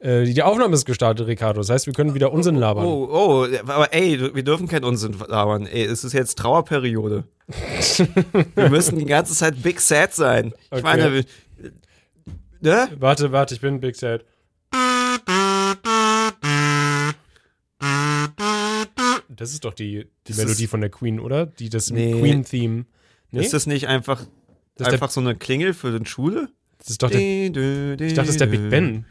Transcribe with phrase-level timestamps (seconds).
[0.00, 1.60] Äh, die Aufnahme ist gestartet, Ricardo.
[1.60, 2.86] Das heißt, wir können wieder Unsinn labern.
[2.86, 5.66] Oh, oh, aber ey, wir dürfen keinen Unsinn labern.
[5.66, 7.24] Ey, es ist jetzt Trauerperiode.
[8.54, 10.54] wir müssen die ganze Zeit big sad sein.
[10.56, 10.82] Ich Okay.
[10.82, 11.24] meine, wir-
[12.60, 12.88] ne?
[12.98, 14.24] Warte, warte, ich bin Big Sad.
[19.28, 21.46] Das ist doch die, die Das Melodie von der Queen, oder?
[21.46, 22.12] Die das Nee.
[22.12, 22.84] Queen-Theme.
[23.30, 23.40] Nee?
[23.40, 24.26] Ist das nicht einfach,
[24.76, 26.48] Das einfach so eine Klingel für den Schule?
[26.78, 29.04] Das ist doch der, ich dachte, das ist der Big Ben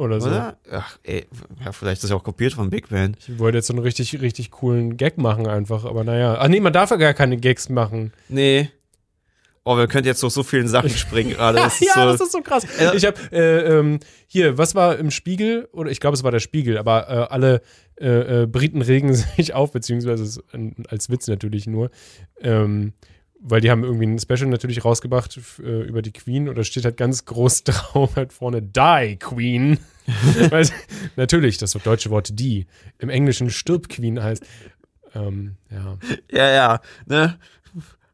[0.00, 0.28] oder so.
[0.28, 0.58] Oder?
[0.72, 1.26] Ach, ey,
[1.64, 3.16] ja, vielleicht ist das ja auch kopiert von Big Ben.
[3.28, 6.36] Ich wollte jetzt so einen richtig, richtig coolen Gag machen einfach, aber naja.
[6.38, 8.12] Ach nee, man darf ja gar keine Gags machen.
[8.28, 8.70] Nee.
[9.62, 11.58] Oh, wir könnten jetzt durch so vielen Sachen springen gerade.
[11.80, 12.66] Ja, so, das ist so krass.
[12.94, 15.68] Ich habe äh, ähm, hier, was war im Spiegel?
[15.72, 17.60] Oder ich glaube, es war der Spiegel, aber äh, alle
[18.00, 20.42] äh, äh, Briten regen sich auf, beziehungsweise
[20.88, 21.90] als Witz natürlich nur.
[22.40, 22.94] Ähm,
[23.40, 26.96] weil die haben irgendwie ein Special natürlich rausgebracht äh, über die Queen oder steht halt
[26.96, 29.78] ganz groß drauf halt vorne Die Queen.
[30.50, 30.68] weil,
[31.16, 32.66] natürlich, das deutsche Wort die
[32.98, 34.44] im Englischen stirb Queen heißt.
[35.14, 35.98] Ähm, ja.
[36.30, 37.38] ja, ja, ne?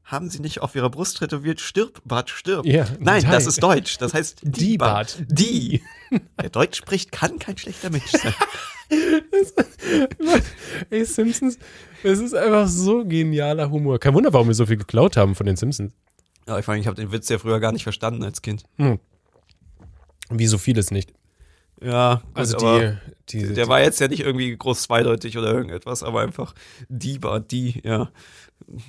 [0.07, 2.65] Haben Sie nicht auf Ihrer Brust tätowiert, stirb, Bart, stirb?
[2.65, 3.27] Ja, Nein, die.
[3.29, 3.99] das ist Deutsch.
[3.99, 5.19] Das heißt Die Bart.
[5.27, 5.83] Die.
[6.39, 8.33] Wer Deutsch spricht, kann kein schlechter Mensch sein.
[10.91, 11.59] Ey, Simpsons,
[12.05, 13.99] es ist einfach so genialer Humor.
[13.99, 15.93] Kein Wunder, warum wir so viel geklaut haben von den Simpsons.
[16.47, 18.63] Ja, ich meine, ich habe den Witz ja früher gar nicht verstanden als Kind.
[20.31, 21.13] Wie so vieles nicht.
[21.83, 22.97] Ja, gut, Also die,
[23.29, 26.55] die, der die war jetzt ja nicht irgendwie groß zweideutig oder irgendetwas, aber einfach
[26.89, 28.11] die Bart, die, ja.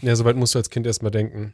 [0.01, 1.53] Ja, soweit musst du als Kind erstmal denken.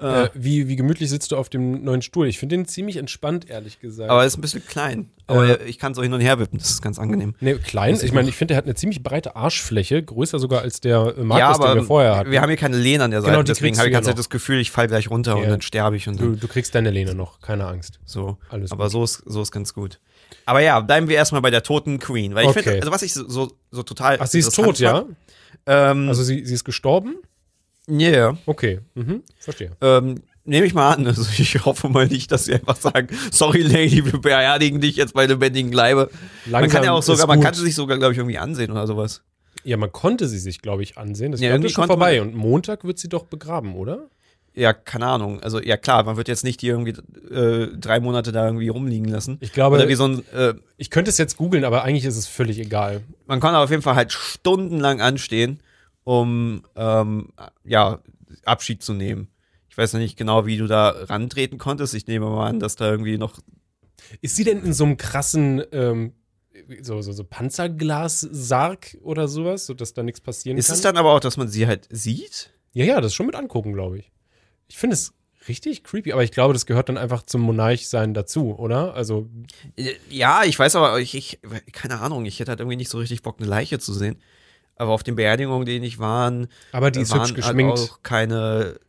[0.00, 2.26] Äh, Äh, wie, wie gemütlich sitzt du auf dem neuen Stuhl?
[2.26, 4.10] Ich finde den ziemlich entspannt, ehrlich gesagt.
[4.10, 5.08] aber er ist ein bisschen klein.
[5.28, 5.64] Aber Äh.
[5.68, 7.36] ich kann so hin und her wippen, das ist ganz angenehm.
[7.38, 7.96] nee, klein.
[8.02, 11.22] Ich meine, ich finde, der hat eine ziemlich breite Arschfläche, größer sogar als der äh,
[11.22, 12.30] Markus, ja, aber den wir vorher hatten.
[12.32, 14.58] wir haben hier keine Lehne an der Seite, Genau, deswegen habe ich Zeit das Gefühl,
[14.58, 15.50] ich fall gleich runter und Ja.
[15.50, 18.00] dann sterbe ich und du, du kriegst deine Lehne noch, keine Angst.
[18.04, 18.36] so.
[18.48, 18.92] Alles aber gut.
[18.92, 20.00] so ist, so ist ganz gut.
[20.44, 22.34] Aber ja, bleiben wir erstmal bei der toten Queen.
[22.34, 22.62] Weil ich Okay.
[22.64, 24.16] finde, also was ich so, so, so total.
[24.20, 25.04] Ach, sie ist tot, ja?
[25.66, 27.16] Ähm, Also sie, sie ist gestorben?
[27.88, 28.36] yeah.
[28.46, 29.22] Okay, mhm.
[29.38, 29.72] verstehe.
[29.80, 31.06] Ähm, nehme ich mal an.
[31.06, 35.14] Also ich hoffe mal nicht, dass sie einfach sagen, sorry Lady, wir beerdigen dich jetzt
[35.14, 36.10] bei lebendigen Leibe.
[36.50, 38.86] man kann ja auch sogar, man kann sie sich sogar, glaube ich, irgendwie ansehen oder
[38.86, 39.22] sowas.
[39.64, 41.32] Ja, man konnte sie sich, glaube ich, ansehen.
[41.32, 42.18] Das Ja, ja, ist schon vorbei.
[42.18, 44.08] man- Und Montag wird sie doch begraben, oder?
[44.54, 45.40] Ja, keine Ahnung.
[45.40, 46.92] Also ja klar, man wird jetzt nicht die irgendwie
[47.32, 49.38] äh, drei Monate da irgendwie rumliegen lassen.
[49.40, 52.16] Ich glaube, Oder wie so ein, äh, ich könnte es jetzt googeln, aber eigentlich ist
[52.16, 53.02] es völlig egal.
[53.26, 55.60] man kann auf jeden Fall halt stundenlang anstehen,
[56.04, 57.30] um ähm,
[57.64, 57.98] ja,
[58.44, 59.28] Abschied zu nehmen.
[59.68, 61.94] Ich weiß noch nicht genau, wie du da rantreten konntest.
[61.94, 63.40] Ich nehme mal an, dass da irgendwie noch.
[64.20, 66.12] Ist sie denn in so einem krassen ähm,
[66.80, 70.76] so, so, so Panzerglas-Sarg oder sowas, sodass da nichts passieren Ist kann?
[70.76, 72.50] es dann aber auch, dass man sie halt sieht?
[72.72, 74.12] ja, ja, das ist schon mit angucken, glaube ich.
[74.74, 75.14] Ich finde es
[75.46, 78.92] richtig creepy, aber ich glaube, das gehört dann einfach zum Monarchsein dazu, oder?
[78.94, 79.28] Also,
[80.10, 81.38] Ja, ich weiß aber, ich, ich
[81.70, 84.16] keine Ahnung, ich hätte halt irgendwie nicht so richtig Bock, eine Leiche zu sehen.
[84.74, 87.78] Aber auf den Beerdigungen, denen ich waren, aber die ist waren hübsch geschminkt.
[87.78, 88.80] Halt auch keine,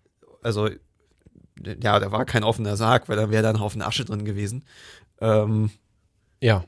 [0.42, 0.70] also
[1.64, 4.66] ja, da war kein offener Sarg, weil da wäre da ein Haufen Asche drin gewesen.
[5.22, 5.70] Ähm,
[6.42, 6.66] ja.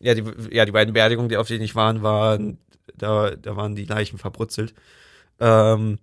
[0.00, 2.58] ja, die, ja, die beiden Beerdigungen, die auf denen ich waren, waren,
[2.94, 4.74] da, da waren die Leichen verbrutzelt.
[5.40, 5.98] Ähm,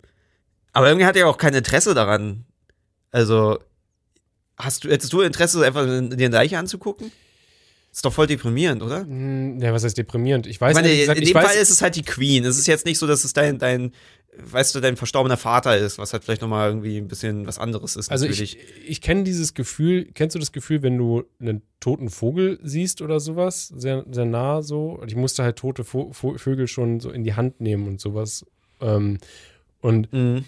[0.77, 2.45] aber irgendwie hatte ich auch kein Interesse daran.
[3.11, 3.59] Also,
[4.57, 5.89] hast du, hättest du Interesse, einfach dir
[6.25, 7.11] eine Leiche anzugucken?
[7.91, 9.01] Ist doch voll deprimierend, oder?
[9.01, 10.45] Hm, Ja, was heißt deprimierend?
[10.45, 12.45] Ich weiß gesagt, in dem Fall ist es halt die Queen.
[12.45, 13.91] Es ist jetzt nicht so, dass es dein, dein,
[14.37, 17.95] weißt du, dein verstorbener Vater ist, was halt vielleicht nochmal irgendwie ein bisschen was anderes
[17.95, 18.55] ist, Also natürlich.
[18.57, 23.01] ich, ich kenne dieses Gefühl, kennst du das Gefühl, wenn du einen toten Vogel siehst
[23.01, 24.89] oder sowas, sehr, sehr nah so?
[24.91, 28.45] Und ich musste halt tote Vo Vögel schon so in die Hand nehmen und sowas.
[28.79, 29.17] Ähm,
[29.81, 30.43] und Mhm.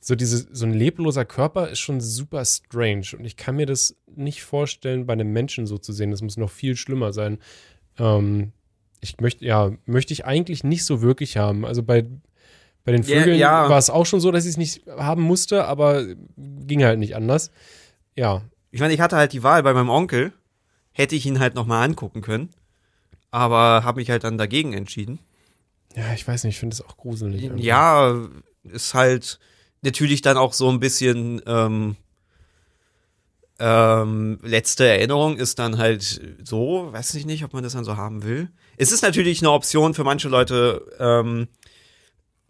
[0.00, 3.06] So diese, so ein lebloser Körper ist schon super strange.
[3.18, 6.10] Und ich kann mir das nicht vorstellen, bei einem Menschen so zu sehen.
[6.10, 7.38] Das muss noch viel schlimmer sein.
[7.98, 8.52] Ähm,
[9.00, 11.64] ich möchte, ja, möchte ich eigentlich nicht so wirklich haben.
[11.64, 12.06] Also bei,
[12.84, 13.68] bei den Vögeln ja.
[13.68, 16.04] war es auch schon so, dass ich es nicht haben musste, aber
[16.36, 17.50] ging halt nicht anders.
[18.14, 18.42] Ja.
[18.70, 20.32] Ich meine, ich hatte halt die Wahl bei meinem Onkel,
[20.92, 22.50] hätte ich ihn halt nochmal angucken können,
[23.30, 25.18] aber habe mich halt dann dagegen entschieden.
[25.96, 27.44] Ja, ich weiß nicht, ich finde es auch gruselig.
[27.44, 27.64] irgendwie.
[27.64, 28.28] Ja,
[28.64, 29.38] ist halt
[29.82, 31.96] natürlich dann auch so ein bisschen ähm,
[33.58, 37.96] ähm, letzte Erinnerung ist dann halt so, weiß ich nicht, ob man das dann so
[37.96, 38.50] haben will.
[38.76, 41.48] Es ist natürlich eine Option für manche Leute, ähm,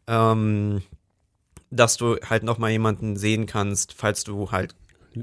[0.08, 0.82] ähm,
[1.70, 4.74] dass du halt noch mal jemanden sehen kannst, falls du halt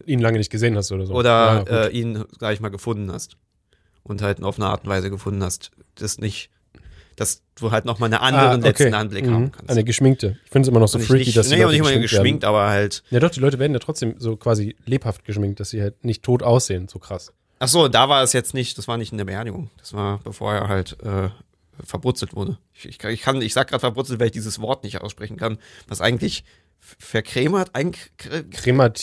[0.05, 1.13] Ihn lange nicht gesehen hast oder so.
[1.13, 3.37] oder Ja, äh, ihn gleich mal gefunden hast
[4.03, 6.49] und halt auf eine Art und Weise gefunden hast, das nicht,
[7.15, 8.67] dass du halt noch mal einen anderen Ah, okay.
[8.67, 9.51] letzten Anblick haben Mhm.
[9.51, 9.69] kannst.
[9.71, 10.37] Eine geschminkte.
[10.45, 11.89] Ich finde es immer noch so Und freaky, nicht, dass die nee, Leute nicht mal
[11.99, 12.55] geschminkt geschminkt, werden.
[12.55, 15.81] aber halt Ja, doch, die Leute werden ja trotzdem so quasi lebhaft geschminkt, dass sie
[15.81, 16.87] halt nicht tot aussehen.
[16.87, 17.31] So krass.
[17.59, 19.69] Ach so, da war es jetzt nicht, das war nicht in der Beerdigung.
[19.77, 21.29] Das war, bevor er halt äh,
[21.83, 22.57] verbrutzelt wurde.
[22.73, 25.57] Ich, ich, kann- ich, sag gerade verbrutzelt, weil ich dieses Wort nicht aussprechen kann,
[25.87, 26.43] was eigentlich
[26.99, 28.99] verkremert, eingecremt.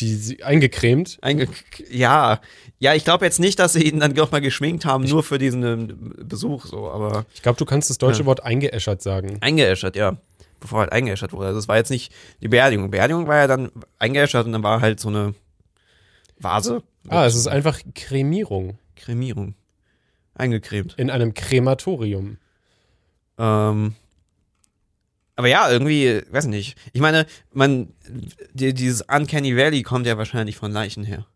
[1.23, 1.49] einge
[1.91, 2.41] ja,
[2.79, 5.38] ja, ich glaube jetzt nicht, dass sie ihn dann noch mal geschminkt haben, nur für
[5.38, 8.27] diesen ähm, Besuch so, aber Ich glaube, du kannst das deutsche Ja.
[8.27, 9.38] Wort eingeäschert sagen.
[9.41, 10.17] eingeäschert, ja.
[10.61, 11.47] Bevor halt eingeäschert wurde.
[11.47, 12.12] Also es war jetzt nicht
[12.43, 12.91] die Beerdigung.
[12.91, 15.35] Beerdigung war ja dann eingeäschert und dann war halt so eine
[16.38, 16.82] Vase.
[17.09, 19.55] Ah, es ist einfach Kremierung Kremierung.
[20.35, 20.94] Eingecremt.
[20.97, 22.38] in einem Krematorium.
[23.38, 23.94] Ähm,
[25.41, 26.77] aber ja, irgendwie, weiß nicht.
[26.93, 27.95] Ich meine, man,
[28.53, 31.27] die, dieses Uncanny Valley kommt ja wahrscheinlich von Leichen her.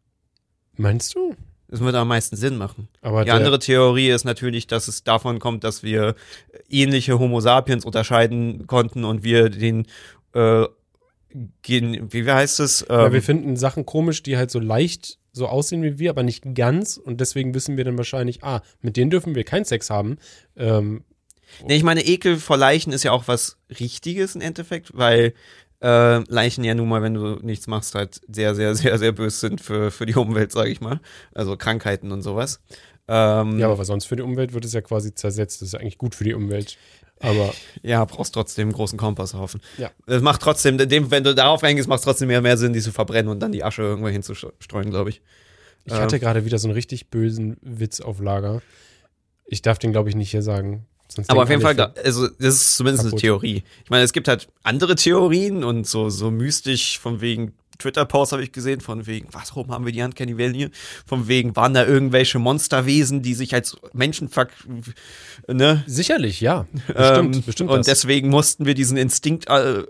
[0.76, 1.34] Meinst du?
[1.68, 2.88] Das würde am meisten Sinn machen.
[3.00, 6.16] Aber Die der, andere Theorie ist natürlich, dass es davon kommt, dass wir
[6.68, 9.86] ähnliche Homo sapiens unterscheiden konnten und wir den,
[10.34, 10.66] äh,
[11.62, 12.84] gen, wie heißt es?
[12.86, 16.22] ja, Ähm, wir finden Sachen komisch, die halt so leicht so aussehen wie wir, aber
[16.22, 16.98] nicht ganz.
[16.98, 20.18] Und deswegen wissen wir dann wahrscheinlich, ah, mit denen dürfen wir keinen Sex haben.
[20.56, 21.04] Ähm,
[21.66, 25.34] nee, ich meine, Ekel vor Leichen ist ja auch was Richtiges im Endeffekt, weil
[25.82, 29.38] äh, Leichen ja nun mal, wenn du nichts machst, halt sehr, sehr, sehr, sehr böse
[29.38, 31.00] sind für, für die Umwelt, sage ich mal.
[31.34, 32.60] Also Krankheiten und sowas.
[33.06, 35.60] Ähm, ja, aber was sonst für die Umwelt wird es ja quasi zersetzt.
[35.60, 36.78] Das ist ja eigentlich gut für die Umwelt.
[37.20, 37.52] Aber
[37.82, 39.60] Ja, brauchst trotzdem einen großen Kompasshaufen.
[39.76, 39.90] Ja.
[40.06, 42.80] Es macht trotzdem, dem, wenn du darauf eingehst, macht es trotzdem mehr, mehr Sinn, die
[42.80, 45.20] zu verbrennen und dann die Asche irgendwo hinzustreuen, glaube ich.
[45.84, 45.98] ich Ähm.
[45.98, 48.62] hatte gerade wieder so einen richtig bösen Witz auf Lager.
[49.46, 50.86] Ich darf den, glaube ich, nicht hier sagen.
[51.14, 53.20] Sonst Aber auf jeden Fall, also das ist zumindest eine Kaputt.
[53.20, 53.62] Theorie.
[53.84, 58.42] Ich meine, es gibt halt andere Theorien und so, so mystisch von wegen Twitter-Posts habe
[58.42, 60.70] ich gesehen, von wegen, was, warum haben wir die Valley?
[61.06, 64.48] Von wegen, waren da irgendwelche Monsterwesen, die sich als Menschen ver...
[65.48, 65.82] Ne?
[65.86, 66.66] Sicherlich, ja.
[66.86, 67.70] Bestimmt, Ähm, bestimmt.
[67.70, 67.86] Und das.
[67.86, 69.84] deswegen mussten wir diesen Instinkt äh, äh,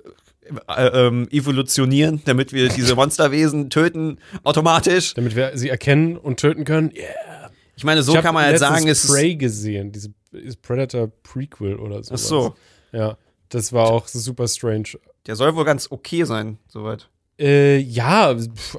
[0.68, 5.14] ähm, evolutionieren, damit wir diese Monsterwesen töten, automatisch.
[5.14, 6.90] damit wir sie erkennen und töten können.
[6.94, 7.50] Yeah.
[7.76, 9.10] Ich meine, so ich kann man halt sagen, es ist.
[9.10, 12.14] Prey gesehen, diese ist Predator Prequel oder so.
[12.14, 12.54] Ach so,
[12.92, 13.16] Ja,
[13.48, 14.84] das war auch super strange.
[15.26, 17.08] der soll wohl ganz okay sein, soweit.
[17.38, 18.26] Äh, ja,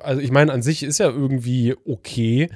[0.01, 2.49] also ich meine, an sich ist ja irgendwie okay.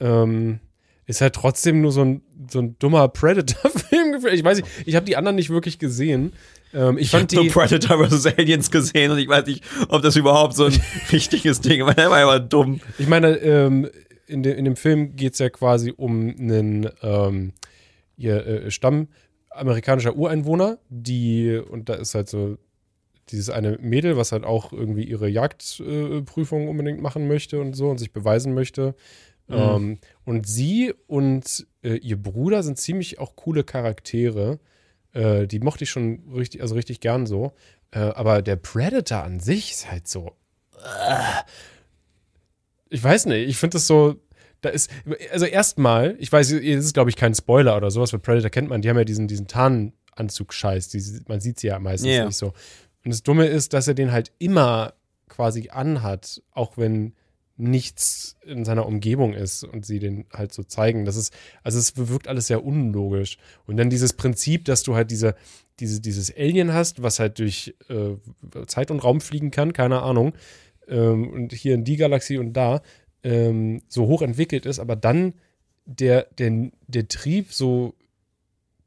[0.00, 0.60] Ähm,
[1.06, 3.06] ist halt trotzdem nur so ein, so ein dummer
[3.60, 4.26] Predator-Film.
[4.32, 6.32] Ich weiß nicht, ich habe die anderen nicht wirklich gesehen.
[6.74, 7.48] Ähm, ich fand Ich hab die.
[7.48, 8.26] nur Predator vs.
[8.26, 10.82] Aliens gesehen und ich weiß nicht, ob das überhaupt so ein
[11.12, 11.94] richtiges Ding war.
[11.94, 12.80] Der war mal dumm.
[12.98, 13.88] Ich meine, ähm,
[14.26, 17.52] in, de, in dem Film geht es ja quasi um einen ähm,
[18.16, 19.08] hier, äh, Stamm
[19.50, 22.58] amerikanischer Ureinwohner, die, und da ist halt so
[23.30, 27.88] dieses eine Mädel, was halt auch irgendwie ihre Jagdprüfung äh, unbedingt machen möchte und so
[27.88, 28.94] und sich beweisen möchte.
[29.48, 34.58] Ähm, und sie und äh, ihr Bruder sind ziemlich auch coole Charaktere.
[35.12, 37.52] Äh, die mochte ich schon richtig, also richtig gern so.
[37.92, 40.32] Äh, aber der Predator an sich ist halt so.
[42.88, 44.16] ich weiß nicht, ich finde das so.
[44.66, 44.90] Da ist,
[45.30, 48.68] also erstmal, ich weiß, es ist, glaube ich, kein Spoiler oder sowas, weil Predator kennt
[48.68, 50.90] man, die haben ja diesen, diesen Tarnanzug-Scheiß,
[51.28, 52.26] man sieht sie ja meistens Ja.
[52.26, 52.48] nicht so.
[53.04, 54.94] Und das Dumme ist, dass er den halt immer
[55.28, 57.12] quasi anhat, auch wenn
[57.56, 61.04] nichts in seiner Umgebung ist und sie den halt so zeigen.
[61.04, 61.32] Das ist,
[61.62, 63.38] also es wirkt alles sehr unlogisch.
[63.66, 65.36] Und dann dieses Prinzip, dass du halt diese,
[65.78, 68.16] diese, dieses Alien hast, was halt durch äh,
[68.66, 70.34] Zeit und Raum fliegen kann, keine Ahnung,
[70.88, 72.82] ähm, und hier in die Galaxie und da
[73.26, 75.34] ähm, so hoch entwickelt ist, aber dann
[75.84, 77.94] der, der, der Trieb, so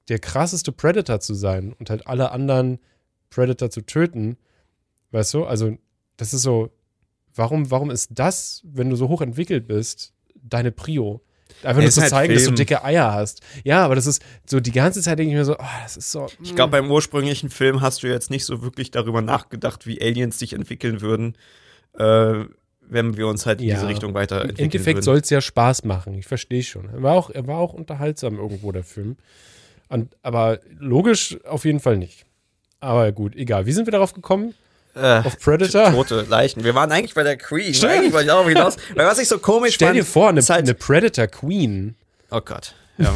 [0.07, 2.79] der krasseste Predator zu sein und halt alle anderen
[3.29, 4.37] Predator zu töten,
[5.11, 5.43] weißt du?
[5.43, 5.77] Also,
[6.15, 6.71] das ist so,
[7.35, 11.21] warum, warum ist das, wenn du so hoch entwickelt bist, deine Prio?
[11.63, 12.55] Einfach nur zu halt zeigen, dass du Film.
[12.55, 13.41] dicke Eier hast.
[13.65, 16.11] Ja, aber das ist so, die ganze Zeit denke ich mir so, oh, das ist
[16.11, 16.27] so.
[16.41, 20.39] Ich glaube, beim ursprünglichen Film hast du jetzt nicht so wirklich darüber nachgedacht, wie Aliens
[20.39, 21.35] sich entwickeln würden,
[21.97, 22.45] äh,
[22.89, 23.75] wenn wir uns halt in Ja.
[23.75, 25.03] diese Richtung Im weiterentwickeln Endeffekt würden.
[25.05, 26.13] soll es ja Spaß machen.
[26.15, 26.89] Ich verstehe schon.
[26.89, 29.15] Er war auch, er war auch unterhaltsam irgendwo, der Film.
[29.87, 32.25] Und, aber logisch auf jeden Fall nicht.
[32.79, 33.65] Aber gut, egal.
[33.65, 34.53] Wie sind wir darauf gekommen?
[34.95, 35.91] äh, Auf Predator?
[35.91, 36.63] tote Leichen.
[36.63, 37.73] Wir waren eigentlich bei der Queen.
[37.73, 37.91] Stimmt.
[37.93, 38.77] Eigentlich wollte ich darauf hinaus.
[38.95, 41.95] Weil was ich so komisch Stell fand, dir vor, eine, halt, eine Predator Queen.
[42.31, 42.73] Oh Gott.
[42.97, 43.13] Ja,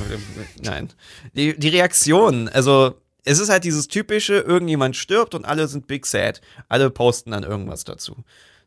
[0.64, 0.90] nein.
[1.34, 6.06] Die, die Reaktion, also es ist halt dieses typische, irgendjemand stirbt und alle sind big
[6.06, 6.42] sad.
[6.70, 8.16] Alle posten dann irgendwas dazu.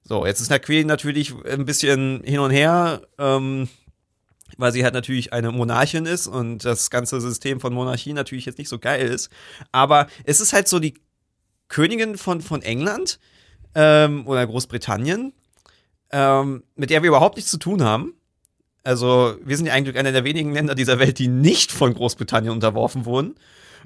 [0.09, 3.69] So, jetzt ist Queen natürlich ein bisschen hin und her, ähm,
[4.57, 8.59] weil sie halt natürlich eine Monarchin ist und das ganze System von Monarchie natürlich jetzt
[8.59, 9.31] nicht so geil ist.
[9.73, 10.95] Aber es ist halt so die
[11.69, 13.19] Königin von, von England
[13.75, 15.33] ähm, oder Großbritannien,
[16.13, 18.15] ähm, mit der wir überhaupt nichts zu tun haben.
[18.85, 22.53] Also, wir sind ja eigentlich einer der wenigen Länder dieser Welt, die nicht von Großbritannien
[22.53, 23.35] unterworfen wurden.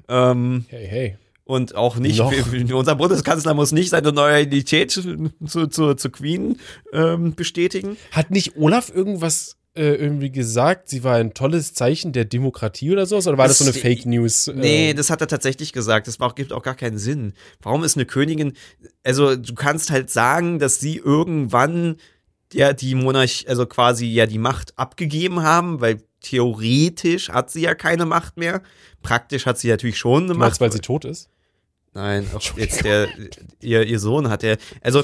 [0.07, 1.17] Ähm, Hey, hey.
[1.51, 5.29] Und auch nicht, wir, unser Bundeskanzler muss nicht seine Loyalität zu,
[5.69, 6.57] zu, zu Queen
[6.93, 7.97] ähm, bestätigen.
[8.11, 13.05] Hat nicht Olaf irgendwas äh, irgendwie gesagt, sie war ein tolles Zeichen der Demokratie oder
[13.05, 13.25] sowas?
[13.27, 14.47] Oder war das, Das- so eine Fake News?
[14.47, 16.07] äh, Nee, das hat er tatsächlich gesagt.
[16.07, 17.33] Das auch, gibt auch gar keinen Sinn.
[17.61, 18.53] Warum ist eine Königin,
[19.03, 21.95] also du kannst halt sagen, dass sie irgendwann
[22.53, 27.73] ja die Monarchie, also quasi ja die Macht abgegeben haben, weil theoretisch hat sie ja
[27.75, 28.61] keine Macht mehr.
[29.01, 30.61] Praktisch hat sie natürlich schon eine du meinst, Macht.
[30.61, 31.29] weil sie tot ist?
[31.93, 33.09] Nein, auch jetzt der,
[33.61, 35.03] ihr, ihr Sohn hat der, also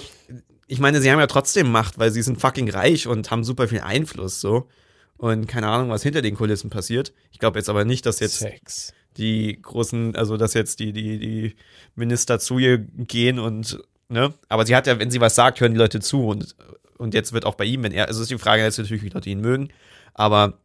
[0.68, 3.68] ich meine, sie haben ja trotzdem Macht, weil sie sind fucking reich und haben super
[3.68, 4.68] viel Einfluss, so.
[5.16, 7.14] Und keine Ahnung, was hinter den Kulissen passiert.
[7.32, 8.94] Ich glaube jetzt aber nicht, dass jetzt Sex.
[9.18, 11.56] die großen, also dass jetzt die, die, die
[11.96, 13.80] Minister zu ihr gehen und,
[14.10, 14.34] ne?
[14.50, 16.56] Aber sie hat ja, wenn sie was sagt, hören die Leute zu und,
[16.98, 19.10] und jetzt wird auch bei ihm, wenn er, also ist die Frage jetzt natürlich, wie
[19.10, 19.70] Leute ihn mögen,
[20.14, 20.60] aber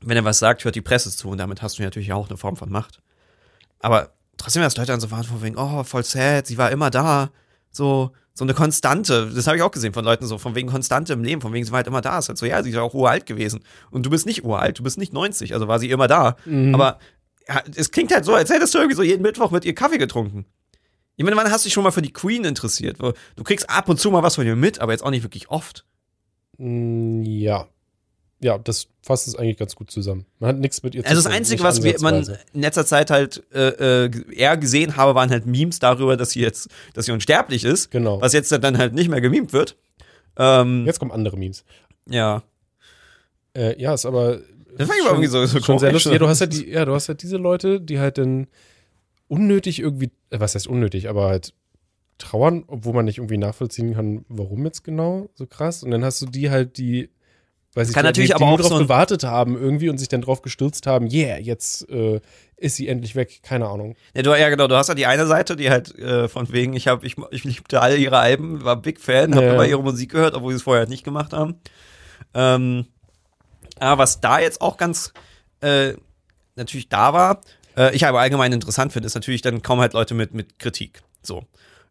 [0.00, 2.36] wenn er was sagt, hört die Presse zu und damit hast du natürlich auch eine
[2.36, 3.00] Form von Macht.
[3.78, 6.90] Aber trotzdem, dass Leute dann so waren von wegen, oh, voll sad, sie war immer
[6.90, 7.30] da,
[7.70, 9.30] so, so eine Konstante.
[9.34, 11.64] Das habe ich auch gesehen von Leuten so, von wegen Konstante im Leben, von wegen,
[11.64, 12.18] sie war halt immer da.
[12.18, 13.60] Es ist halt so, ja, sie ist ja auch uralt gewesen.
[13.90, 16.36] Und du bist nicht uralt, du bist nicht 90, also war sie immer da.
[16.74, 16.98] Aber
[17.48, 19.98] ja, es klingt halt so, als hättest du irgendwie so jeden Mittwoch mit ihr Kaffee
[19.98, 20.46] getrunken.
[21.16, 22.98] Ich meine, wann hast du dich schon mal für die Queen interessiert?
[23.00, 25.48] Du kriegst ab und zu mal was von ihr mit, aber jetzt auch nicht wirklich
[25.50, 25.84] oft.
[26.58, 27.68] Mm, Ja.
[28.44, 30.26] Ja, das fasst es eigentlich ganz gut zusammen.
[30.38, 32.84] Man hat nichts mit ihr Also das tun, Einzige, nicht was wir, man in letzter
[32.84, 37.06] Zeit halt äh, äh, eher gesehen habe, waren halt Memes darüber, dass sie jetzt, dass
[37.06, 37.90] sie unsterblich ist.
[37.90, 38.20] Genau.
[38.20, 39.78] Was jetzt dann halt nicht mehr gemimt wird.
[40.36, 41.64] Ähm, Jetzt kommen andere Memes.
[42.06, 42.42] ja.
[43.56, 44.40] Äh, ja, ist aber.
[44.76, 46.12] Das ich aber irgendwie so, so schon sehr lustig.
[46.12, 48.48] Ja, du hast halt die, ja, du hast halt diese Leute, die halt dann
[49.28, 51.54] unnötig irgendwie, äh, was heißt unnötig, aber halt
[52.18, 55.82] trauern, obwohl man nicht irgendwie nachvollziehen kann, warum jetzt genau so krass.
[55.82, 57.08] Und dann hast du die halt, die,
[57.76, 59.98] weiß ich Kann die, natürlich die aber nur auch drauf so gewartet haben irgendwie und
[59.98, 62.20] sich dann drauf gestürzt haben, yeah, jetzt äh,
[62.56, 63.40] ist sie endlich weg.
[63.42, 63.96] Keine Ahnung.
[64.14, 64.68] Ja, du, ja, genau.
[64.68, 67.44] Du hast ja die eine Seite, die halt äh, von wegen, ich habe, ich, ich
[67.44, 69.52] liebte alle ihre Alben, war Big Fan, habe Ja.
[69.54, 71.56] immer ihre Musik gehört, obwohl sie es vorher halt nicht gemacht haben.
[72.32, 72.86] Ähm,
[73.78, 75.12] aber was da jetzt auch ganz
[75.60, 75.94] äh,
[76.56, 77.40] natürlich da war,
[77.76, 81.02] äh, ich aber allgemein interessant finde, ist natürlich, dann kommen halt Leute mit, mit Kritik.
[81.22, 81.44] So.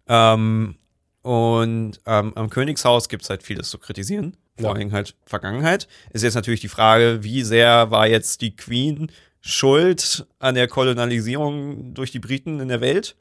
[0.07, 0.75] Ähm,
[1.23, 4.37] und ähm, am Königshaus gibt's halt vieles zu kritisieren.
[4.59, 4.75] Vor Ja.
[4.75, 5.87] allem halt Vergangenheit.
[6.11, 9.11] Ist jetzt natürlich die Frage, wie sehr war jetzt die Queen
[9.41, 13.15] schuld an der Kolonialisierung durch die Briten in der Welt?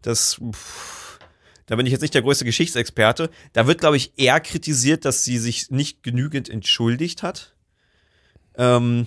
[0.00, 1.18] Das, pff,
[1.66, 3.30] da bin ich jetzt nicht der größte Geschichtsexperte.
[3.52, 7.54] Da wird, glaube ich, eher kritisiert, dass sie sich nicht genügend entschuldigt hat.
[8.56, 9.06] Ähm,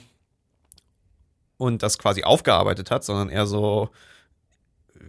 [1.58, 3.90] und das quasi aufgearbeitet hat, sondern eher so,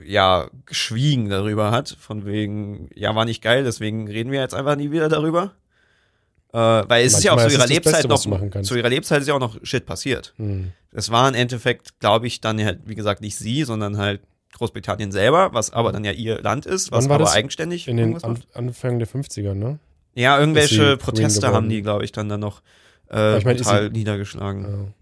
[0.05, 4.77] ja, geschwiegen darüber hat, von wegen, ja, war nicht geil, deswegen reden wir jetzt einfach
[4.77, 5.53] nie wieder darüber.
[6.53, 9.21] Äh, weil es ist ja auch Manchmal zu ihrer Lebzeit Beste, noch, zu ihrer Lebzeit
[9.21, 10.33] ist ja auch noch Shit passiert.
[10.37, 10.73] Hm.
[10.93, 14.23] Es war im Endeffekt, glaube ich, dann halt, wie gesagt, nicht sie, sondern halt
[14.55, 17.35] Großbritannien selber, was aber dann ja ihr Land ist, was aber das?
[17.35, 18.23] eigenständig In den.
[18.25, 19.79] An Anfang der 50er, ne?
[20.15, 22.63] Ja, irgendwelche Proteste haben die, glaube ich, dann dann noch
[23.11, 24.63] äh, ich meine, ist total niedergeschlagen.
[24.63, 24.93] Ja.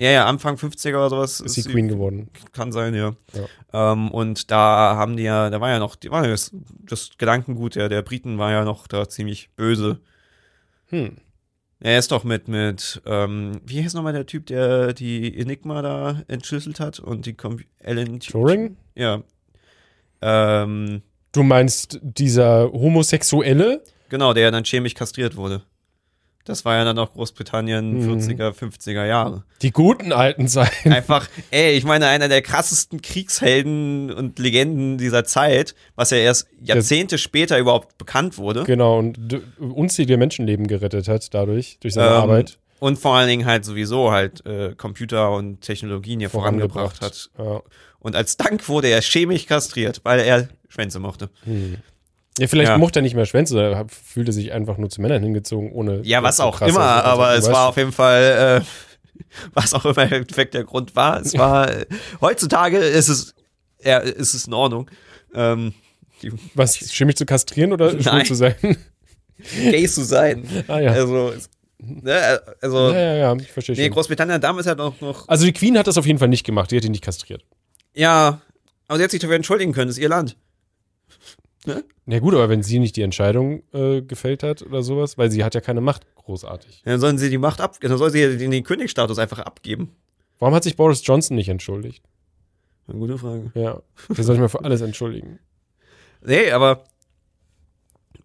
[0.00, 2.30] Ja, ja, Anfang 50er oder sowas Ist sie Queen geworden.
[2.52, 3.14] Kann sein, ja.
[3.74, 6.52] Ähm, und da haben die ja, da war ja noch, die war ja das,
[6.86, 10.00] das Gedankengut der, der Briten war ja noch da ziemlich böse.
[10.86, 11.18] Hm.
[11.80, 16.22] Er ist doch mit, mit, ähm, wie heißt nochmal der Typ, der die Enigma da
[16.28, 18.78] entschlüsselt hat und die Com Alan Turing?
[18.94, 19.22] Ja.
[20.22, 21.02] Ähm,
[21.32, 23.82] Du meinst dieser Homosexuelle?
[24.08, 25.62] genau, der dann chemisch kastriert wurde.
[26.44, 28.18] Das war ja dann noch Großbritannien Mhm.
[28.18, 29.44] 40er, 50er Jahre.
[29.62, 30.92] Die guten alten Zeiten.
[30.92, 36.48] Einfach, ey, ich meine, einer der krassesten Kriegshelden und Legenden dieser Zeit, was ja erst
[36.62, 38.64] Jahrzehnte später überhaupt bekannt wurde.
[38.64, 39.18] Genau, und
[39.58, 42.58] unzählige Menschenleben gerettet hat dadurch, durch seine Ähm, Arbeit.
[42.78, 47.30] Und vor allen Dingen halt sowieso halt äh, Computer und Technologien hier vorangebracht hat.
[47.38, 47.60] Ja.
[47.98, 51.28] Und als Dank wurde er chemisch kastriert, weil er Schwänze mochte.
[52.40, 52.78] Ja, vielleicht Ja.
[52.78, 56.00] mochte er nicht mehr Schwänze, er hab- fühlte sich einfach nur zu Männern hingezogen, ohne.
[56.04, 59.20] Ja, was auch immer, aber es war auf jeden Fall, äh,
[59.54, 61.20] was auch immer im Endeffekt der Grund war.
[61.20, 61.86] Es war, äh,
[62.20, 63.34] heutzutage ist es,
[63.84, 64.90] ja, ist es in Ordnung.
[65.34, 65.74] Ähm,
[66.22, 68.26] die Was, chemisch zu kastrieren oder schwul Nein.
[68.26, 68.54] zu sein?
[69.70, 70.44] Gays zu sein.
[70.68, 70.90] ah ja.
[70.92, 71.32] Also,
[71.78, 73.92] ne, also, ja, ja, ja, ich verstehe nee, schon.
[73.92, 76.44] Großbritannien hat damals halt auch noch, Also die Queen hat das auf jeden Fall nicht
[76.44, 77.42] gemacht, die hat ihn nicht kastriert.
[77.94, 78.40] ja,
[78.88, 80.36] aber sie hat sich dafür entschuldigen können, das ist ihr Land.
[81.66, 85.44] Ja gut, aber wenn sie nicht die Entscheidung äh, gefällt hat oder sowas, weil sie
[85.44, 86.82] hat ja keine Macht großartig.
[86.84, 89.94] Dann sollen sie die Macht ab, dann soll sie den, den Königsstatus einfach abgeben.
[90.38, 92.02] Warum hat sich Boris Johnson nicht entschuldigt?
[92.88, 93.52] Eine gute Frage.
[93.54, 95.38] Ja, der soll sich mal für alles entschuldigen.
[96.22, 96.84] Nee, aber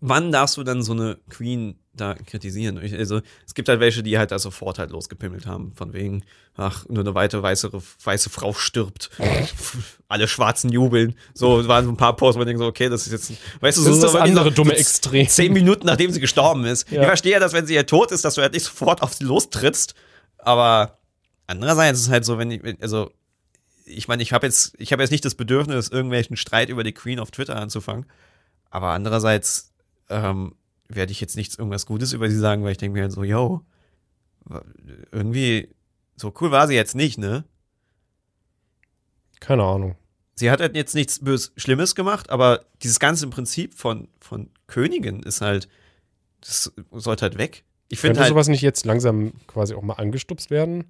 [0.01, 2.77] wann darfst du dann so eine Queen da kritisieren.
[2.77, 6.23] Also es gibt halt welche, die halt da sofort halt losgepimmelt haben, von wegen,
[6.55, 7.71] ach, nur eine weite weiße,
[8.03, 9.09] weiße Frau stirbt.
[10.07, 11.15] Alle Schwarzen jubeln.
[11.33, 13.77] So waren so ein paar Posts, wo man denkt so, okay, das ist jetzt, weißt
[13.77, 15.27] du, Das so ist das so- andere so dumme Extrem.
[15.27, 16.89] Zehn Minuten nachdem sie gestorben ist.
[16.91, 17.01] Ja.
[17.01, 19.13] Ich verstehe ja, dass wenn sie ja tot ist, dass du halt nicht sofort auf
[19.13, 19.95] sie lostrittst.
[20.37, 20.97] Aber
[21.47, 23.11] andererseits ist es halt so, wenn ich, also
[23.85, 26.91] ich meine, ich habe jetzt, ich habe jetzt nicht das Bedürfnis, irgendwelchen Streit über die
[26.93, 28.05] Queen auf Twitter anzufangen.
[28.71, 29.71] Aber andererseits
[30.09, 30.55] ähm,
[30.87, 33.23] werde ich jetzt nichts irgendwas Gutes über sie sagen, weil ich denke mir halt so,
[33.23, 33.61] yo,
[35.11, 35.69] irgendwie
[36.15, 37.43] so cool war sie jetzt nicht, ne?
[39.39, 39.95] Keine Ahnung.
[40.35, 45.23] Sie hat halt jetzt nichts bös Schlimmes gemacht, aber dieses ganze Prinzip von, von Königin
[45.23, 45.69] ist halt,
[46.41, 47.63] das sollte halt weg.
[47.89, 50.85] Ich finde halt, sowas nicht jetzt langsam quasi auch mal angestupst werden?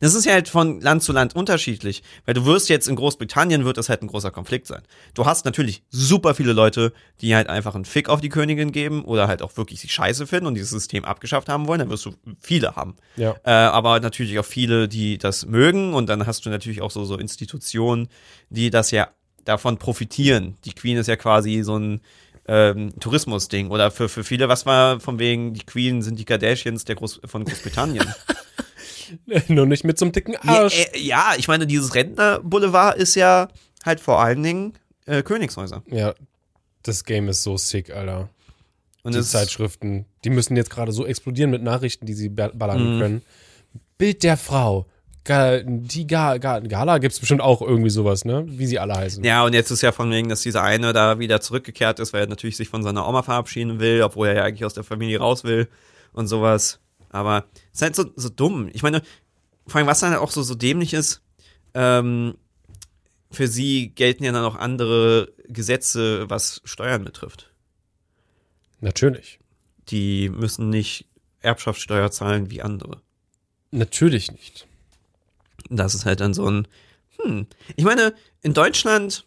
[0.00, 3.64] Das ist ja halt von Land zu Land unterschiedlich, weil du wirst jetzt in Großbritannien
[3.64, 4.82] wird das halt ein großer Konflikt sein.
[5.14, 9.04] Du hast natürlich super viele Leute, die halt einfach einen Fick auf die Königin geben
[9.04, 12.06] oder halt auch wirklich sie scheiße finden und dieses System abgeschafft haben wollen, dann wirst
[12.06, 12.96] du viele haben.
[13.16, 13.34] Ja.
[13.44, 17.04] Äh, aber natürlich auch viele, die das mögen und dann hast du natürlich auch so,
[17.04, 18.08] so Institutionen,
[18.50, 19.08] die das ja
[19.44, 20.56] davon profitieren.
[20.64, 22.00] Die Queen ist ja quasi so ein
[22.46, 26.84] ähm, Tourismusding oder für, für viele, was war von wegen, die Queen sind die Kardashians
[26.84, 28.12] der Groß von Großbritannien.
[29.48, 30.86] Nur nicht mit so einem dicken ja, Arsch.
[30.92, 33.48] äh, ja, ich meine, dieses Rentner-Boulevard ist ja
[33.84, 34.72] halt vor allen Dingen
[35.06, 35.82] äh, Königshäuser.
[35.90, 36.14] Ja,
[36.82, 38.28] das Game ist so sick, Alter.
[39.04, 42.96] Und die Zeitschriften, die müssen jetzt gerade so explodieren mit Nachrichten, die sie ba- ballern
[42.96, 43.00] Mhm.
[43.00, 43.22] können.
[43.98, 44.86] Bild der Frau.
[45.28, 48.44] Die Ga, Ga, Gala gibt es bestimmt auch irgendwie sowas, ne?
[48.48, 49.22] Wie sie alle heißen.
[49.22, 52.22] Ja, und jetzt ist ja von wegen, dass dieser eine da wieder zurückgekehrt ist, weil
[52.22, 55.18] er natürlich sich von seiner Oma verabschieden will, obwohl er ja eigentlich aus der Familie
[55.20, 55.68] raus will
[56.12, 56.80] und sowas.
[57.12, 58.68] Aber es ist halt so, so dumm.
[58.72, 59.02] Ich meine,
[59.66, 61.22] vor allem, was dann auch so, so dämlich ist,
[61.74, 62.36] ähm,
[63.30, 67.50] für sie gelten ja dann auch andere Gesetze, was Steuern betrifft.
[68.80, 69.38] Natürlich.
[69.88, 71.06] Die müssen nicht
[71.40, 73.00] Erbschaftssteuer zahlen wie andere.
[73.70, 74.66] Natürlich nicht.
[75.70, 76.68] Das ist halt dann so ein,
[77.18, 77.46] hm.
[77.76, 79.26] Ich meine, in Deutschland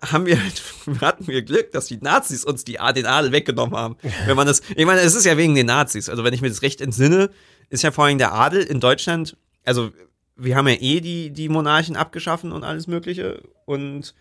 [0.00, 0.38] haben wir,
[1.00, 3.96] hatten wir Glück, dass die Nazis uns die, den Adel weggenommen haben.
[4.26, 6.08] Wenn man das, ich meine, es ist ja wegen den Nazis.
[6.08, 7.30] Also wenn ich mir das recht entsinne,
[7.70, 9.90] ist ja vor allem der Adel in Deutschland, also
[10.36, 14.14] wir haben ja eh die, die Monarchen abgeschaffen und alles Mögliche und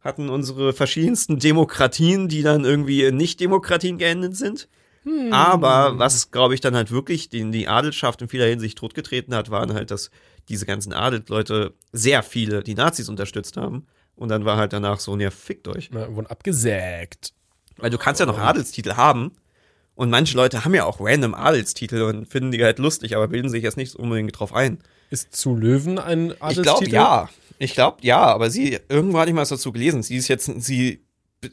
[0.00, 4.68] hatten unsere verschiedensten Demokratien, die dann irgendwie in Nicht-Demokratien geendet sind.
[5.30, 9.50] Aber was, glaube ich, dann halt wirklich den, die Adelschaft in vieler Hinsicht totgetreten hat,
[9.50, 10.10] waren halt, dass
[10.48, 13.86] diese ganzen Adelsleute sehr viele die Nazis unterstützt haben.
[14.16, 15.90] Und dann war halt danach so, ja, fickt euch.
[15.92, 17.32] Na, wurden abgesägt.
[17.76, 19.32] Weil du kannst ja noch Adelstitel haben.
[19.96, 23.48] Und manche Leute haben ja auch random Adelstitel und finden die halt lustig, aber bilden
[23.48, 24.78] sich jetzt nicht unbedingt drauf ein.
[25.10, 26.60] Ist zu Löwen ein Adelstitel?
[26.60, 27.28] Ich glaube ja.
[27.58, 30.02] Ich glaube ja, aber sie, irgendwo hatte ich mal was dazu gelesen.
[30.02, 31.03] Sie ist jetzt, sie,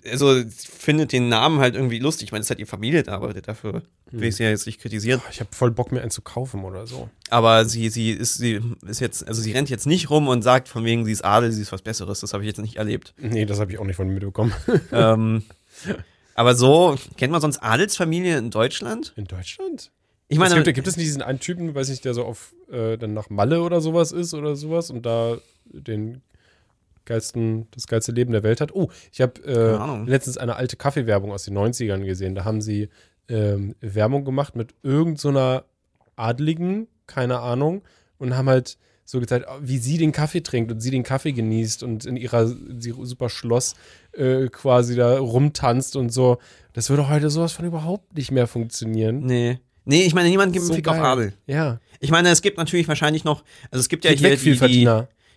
[0.10, 2.28] also findet den Namen halt irgendwie lustig.
[2.28, 3.84] Ich meine, es hat ihre Familie da arbeitet dafür.
[4.12, 5.22] Will ich sie ja jetzt nicht kritisieren.
[5.32, 7.10] Ich habe voll Bock, mir einen zu kaufen oder so.
[7.30, 10.68] Aber sie, sie ist, sie ist jetzt, also sie rennt jetzt nicht rum und sagt
[10.68, 12.20] von wegen, sie ist Adel, sie ist was Besseres.
[12.20, 13.14] Das habe ich jetzt nicht erlebt.
[13.18, 14.54] Nee, das habe ich auch nicht von mir mitbekommen.
[14.92, 15.44] ähm,
[16.36, 19.14] aber so, kennt man sonst Adelsfamilie in Deutschland?
[19.16, 19.92] In Deutschland?
[20.28, 22.54] Ich es meine, gibt, gibt es nicht diesen einen Typen, weiß ich, der so auf
[22.72, 26.22] äh, dann nach Malle oder sowas ist oder sowas und da den
[27.06, 28.74] geilsten, das geilste Leben der Welt hat?
[28.74, 32.36] Oh, ich habe äh, letztens eine alte Kaffeewerbung aus den 90ern gesehen.
[32.36, 32.90] Da haben sie
[33.28, 35.66] ähm, Werbung gemacht mit irgendeiner so einer
[36.16, 37.84] Adligen, keine Ahnung,
[38.18, 41.84] und haben halt so gezeigt, wie sie den Kaffee trinkt und sie den Kaffee genießt
[41.84, 43.76] und in ihrer sie super Schloss
[44.14, 46.38] äh, quasi da rumtanzt und so.
[46.74, 49.26] Das würde heute sowas von überhaupt nicht mehr funktionieren.
[49.26, 49.60] nee.
[49.84, 51.06] Nee, ich meine, niemand gibt einen So Fick auf geil.
[51.06, 51.34] Adel.
[51.48, 51.80] Ja.
[52.00, 54.68] Ich meine, es gibt natürlich wahrscheinlich noch, also es gibt ja Geht hier weg, die,
[54.68, 54.86] die.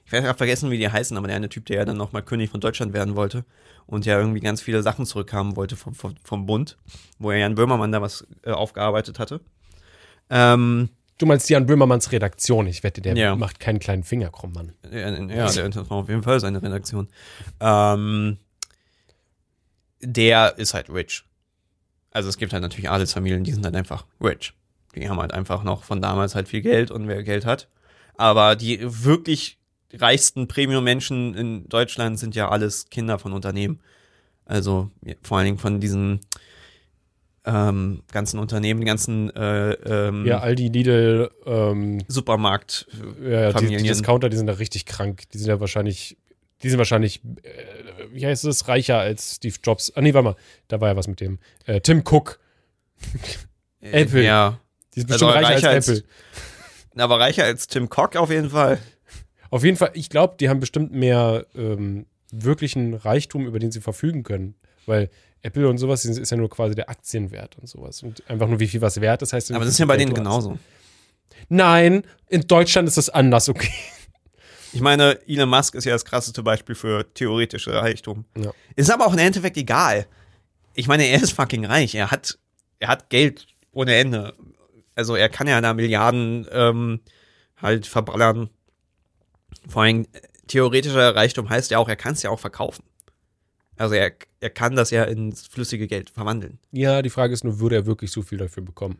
[0.07, 2.51] Ich weiß vergessen, wie die heißen, aber der eine Typ, der ja dann nochmal König
[2.51, 3.45] von Deutschland werden wollte
[3.87, 6.77] und ja irgendwie ganz viele Sachen zurückhaben wollte vom, vom, vom Bund,
[7.19, 9.41] wo er Jan Böhmermann da was äh, aufgearbeitet hatte.
[10.31, 10.89] Ähm,
[11.19, 12.67] Du meinst Jan Böhmermanns Redaktion.
[12.67, 13.37] Ich wette, der Ja.
[13.37, 14.73] macht keinen kleinen Finger krumm, Mann.
[14.91, 17.09] Ja, ja der war auf jeden Fall seine Redaktion.
[17.61, 18.39] Ähm,
[20.01, 21.25] der ist halt rich.
[22.11, 24.55] Also es gibt halt natürlich Adelsfamilien, die sind halt einfach rich.
[24.95, 27.69] Die haben halt einfach noch von damals halt viel Geld und wer Geld hat.
[28.17, 29.59] Aber die wirklich
[29.99, 33.81] reichsten Premium-Menschen in Deutschland sind ja alles Kinder von Unternehmen.
[34.45, 36.21] Also ja, vor allen Dingen von diesen
[37.47, 42.87] ähm, ganzen Unternehmen, die ganzen äh, ähm, Ja, Aldi, Lidl, ähm, Supermarkt.
[43.23, 43.83] ja, die, Familien.
[43.83, 45.25] die Discounter, die sind da richtig krank.
[45.33, 46.17] Die sind ja wahrscheinlich,
[46.63, 47.51] die sind wahrscheinlich, äh,
[48.13, 49.93] wie heißt es, reicher als Steve Jobs.
[49.95, 50.37] Ah, nee, warte mal,
[50.69, 51.39] da war ja was mit dem.
[51.67, 52.39] Äh, Tim Cook.
[53.81, 54.23] Apple.
[54.23, 54.59] Ja.
[54.95, 56.09] Die ist bestimmt Also reicher, reicher als als- Apple.
[56.97, 58.79] Aber reicher als Tim Cook auf jeden Fall.
[59.55, 63.81] Auf jeden Fall, ich glaube, die haben bestimmt mehr ähm, wirklichen Reichtum, über den sie
[63.81, 64.57] verfügen können.
[64.85, 65.11] Weil
[65.43, 68.03] Apple und sowas ist ja nur quasi der Aktienwert und sowas.
[68.03, 70.13] Und einfach nur, wie viel was wert ist, heißt Aber das ist ja bei denen
[70.13, 70.59] genauso.
[71.49, 73.71] Nein, in Deutschland ist das anders, okay.
[74.73, 78.25] Ich meine, Elon Musk ist ja das krasseste Beispiel für theoretische Reichtum.
[78.37, 78.51] Ja.
[78.75, 80.09] Ist aber auch im Endeffekt egal.
[80.75, 81.95] Ich meine, er ist fucking reich.
[81.95, 82.41] Er hat,
[82.81, 84.35] er hat Geld ohne Ende.
[84.97, 87.03] Also er kann ja da Milliarden ähm,
[87.57, 88.51] halt verballern.
[89.69, 92.85] Vor allem äh, theoretischer Reichtum heißt ja auch, er kann es ja auch verkaufen.
[93.77, 96.59] Also er, er kann das ja ins flüssige Geld verwandeln.
[96.71, 98.99] Ja, die Frage ist nur, würde er wirklich so viel dafür bekommen?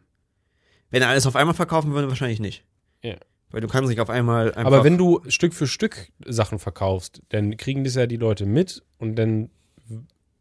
[0.91, 2.65] Wenn er alles auf einmal verkaufen würde, wahrscheinlich nicht.
[3.03, 3.15] Ja.
[3.51, 4.65] Weil du kannst nicht auf einmal einfach.
[4.65, 8.83] Aber wenn du Stück für Stück Sachen verkaufst, dann kriegen das ja die Leute mit
[8.99, 9.51] und dann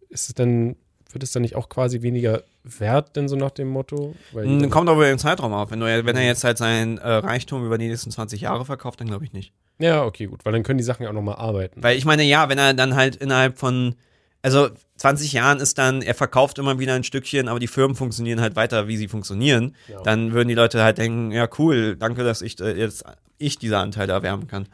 [0.10, 0.76] ist es dann,
[1.12, 4.16] wird es dann nicht auch quasi weniger wert, denn so nach dem Motto?
[4.32, 5.70] Weil Mm, Kommt aber über den Zeitraum auf.
[5.70, 9.00] Wenn, du, wenn er jetzt halt seinen äh, Reichtum über die nächsten 20 Jahre verkauft,
[9.00, 9.54] dann glaube ich nicht.
[9.80, 11.82] Ja, okay, gut, weil dann können die Sachen ja auch nochmal arbeiten.
[11.84, 13.96] Weil ich meine, ja, wenn er dann halt innerhalb von,
[14.42, 18.40] also 20 Jahren ist dann, er verkauft immer wieder ein Stückchen, aber die Firmen funktionieren
[18.42, 20.02] halt weiter, wie sie funktionieren, Ja.
[20.04, 23.04] dann würden die Leute halt denken, ja cool, danke, dass ich äh, jetzt
[23.38, 24.68] ich diese Anteile erwerben kann.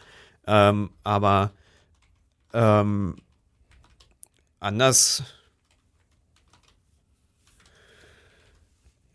[0.46, 1.52] Ähm, aber
[2.54, 3.16] ähm,
[4.60, 5.24] anders.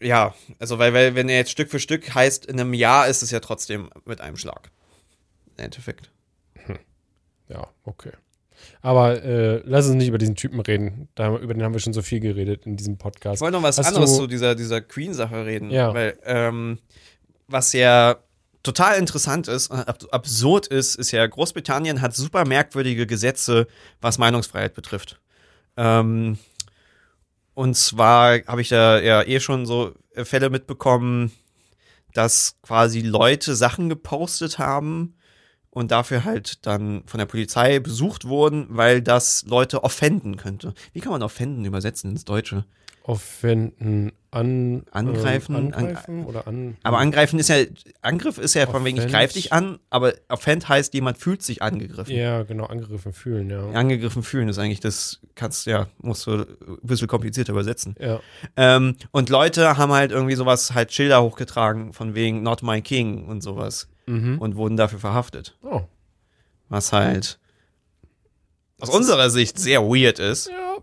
[0.01, 3.23] Ja, also weil, weil wenn er jetzt Stück für Stück heißt, in einem Jahr ist
[3.23, 4.71] es ja trotzdem mit einem Schlag.
[5.59, 6.11] Endeffekt.
[7.49, 8.13] Ja, okay.
[8.81, 11.09] Aber äh, lass uns nicht über diesen Typen reden.
[11.15, 13.41] Da, über den haben wir schon so viel geredet in diesem Ich Podcast.
[13.43, 15.71] wollte noch was Hast anderes du- zu dieser, dieser Queen-Sache reden.
[15.71, 15.93] Ja.
[15.93, 16.79] Weil, ähm,
[17.49, 18.17] was ja
[18.63, 23.67] total interessant ist und ab absurd ist, ist ja, Großbritannien hat super merkwürdige Gesetze,
[24.01, 25.21] was Meinungsfreiheit betrifft.
[25.77, 26.39] Ähm,
[27.53, 31.31] und zwar habe ich da ja eh schon so Fälle mitbekommen,
[32.15, 35.17] dass quasi Leute Sachen gepostet haben
[35.75, 40.73] und dafür halt dann von der Polizei besucht wurden, weil das Leute offenden könnte.
[40.93, 42.65] Wie kann man offenden übersetzen ins Deutsche?
[43.07, 46.79] Offenden, an, Angreifen, ähm, angreifen oder an.
[46.83, 47.57] Aber angreifen ist ja,
[48.01, 49.13] Angriff ist ja von wegen, ich Offend.
[49.13, 52.17] greife dich an, aber offend heißt, jemand fühlt sich angegriffen.
[52.17, 53.69] Ja, genau, angegriffen fühlen, ja.
[53.73, 56.47] Angegriffen fühlen ist eigentlich das, kannst ja, musst du ein
[56.83, 57.95] bisschen komplizierter übersetzen.
[58.01, 58.21] Ja,
[58.57, 63.27] Ähm, und Leute haben halt irgendwie sowas, halt Schilder hochgetragen von wegen Not My King
[63.27, 64.39] und sowas mhm.
[64.39, 65.57] und wurden dafür verhaftet.
[65.63, 65.83] Oh.
[66.69, 67.39] Was halt
[68.81, 70.49] aus unserer Sicht sehr weird ist.
[70.49, 70.77] Ja.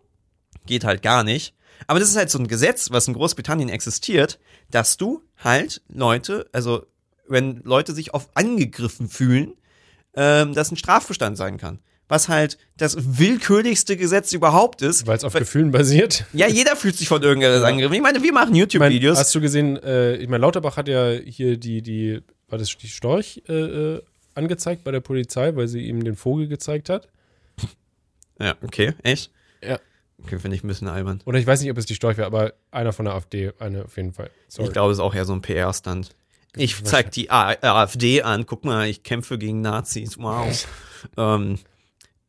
[0.66, 1.54] geht halt gar nicht.
[1.88, 6.48] Aber das ist halt so ein Gesetz, was in Großbritannien existiert, dass du halt Leute,
[6.52, 6.86] also
[7.28, 9.54] wenn Leute sich oft angegriffen fühlen,
[10.16, 11.80] ähm, das ein Strafbestand sein kann.
[12.08, 15.08] Was halt das willkürlichste Gesetz überhaupt ist.
[15.08, 16.26] Weil es auf Gefühlen basiert.
[16.34, 17.96] Ja, jeder fühlt sich von irgendetwas angegriffen.
[17.96, 19.18] Ich meine, wir machen Ich mein, YouTube-Videos.
[19.18, 22.88] hast du gesehen, äh, ich meine, Lauterbach hat ja hier die, die, war das die
[22.88, 24.02] Storch äh, äh,
[24.36, 27.08] angezeigt bei der Polizei, weil sie ihm den Vogel gezeigt hat.
[28.40, 29.32] Ja, okay, echt?
[29.64, 29.80] Ja.
[30.24, 31.22] Okay, finde ich ein bisschen albern.
[31.26, 33.86] Oder ich weiß nicht, ob es die Storch war, aber einer von der AfD, eine
[33.86, 34.30] auf jeden Fall.
[34.48, 34.68] Sorry.
[34.68, 36.16] Ich glaube, es ist auch eher so ein PR-Stand.
[36.56, 40.68] Ich zeig die A AfD an, guck mal, ich kämpfe gegen Nazis, wow.
[41.18, 41.58] ähm,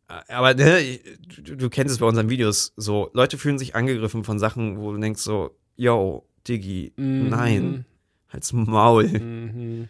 [0.07, 1.01] aber ne,
[1.43, 4.93] du, du kennst es bei unseren Videos so, Leute fühlen sich angegriffen von Sachen, wo
[4.93, 7.29] du denkst so, yo, Diggi, Mhm.
[7.31, 7.85] nein,
[8.29, 9.09] halt's Maul.
[9.09, 9.89] Mhm.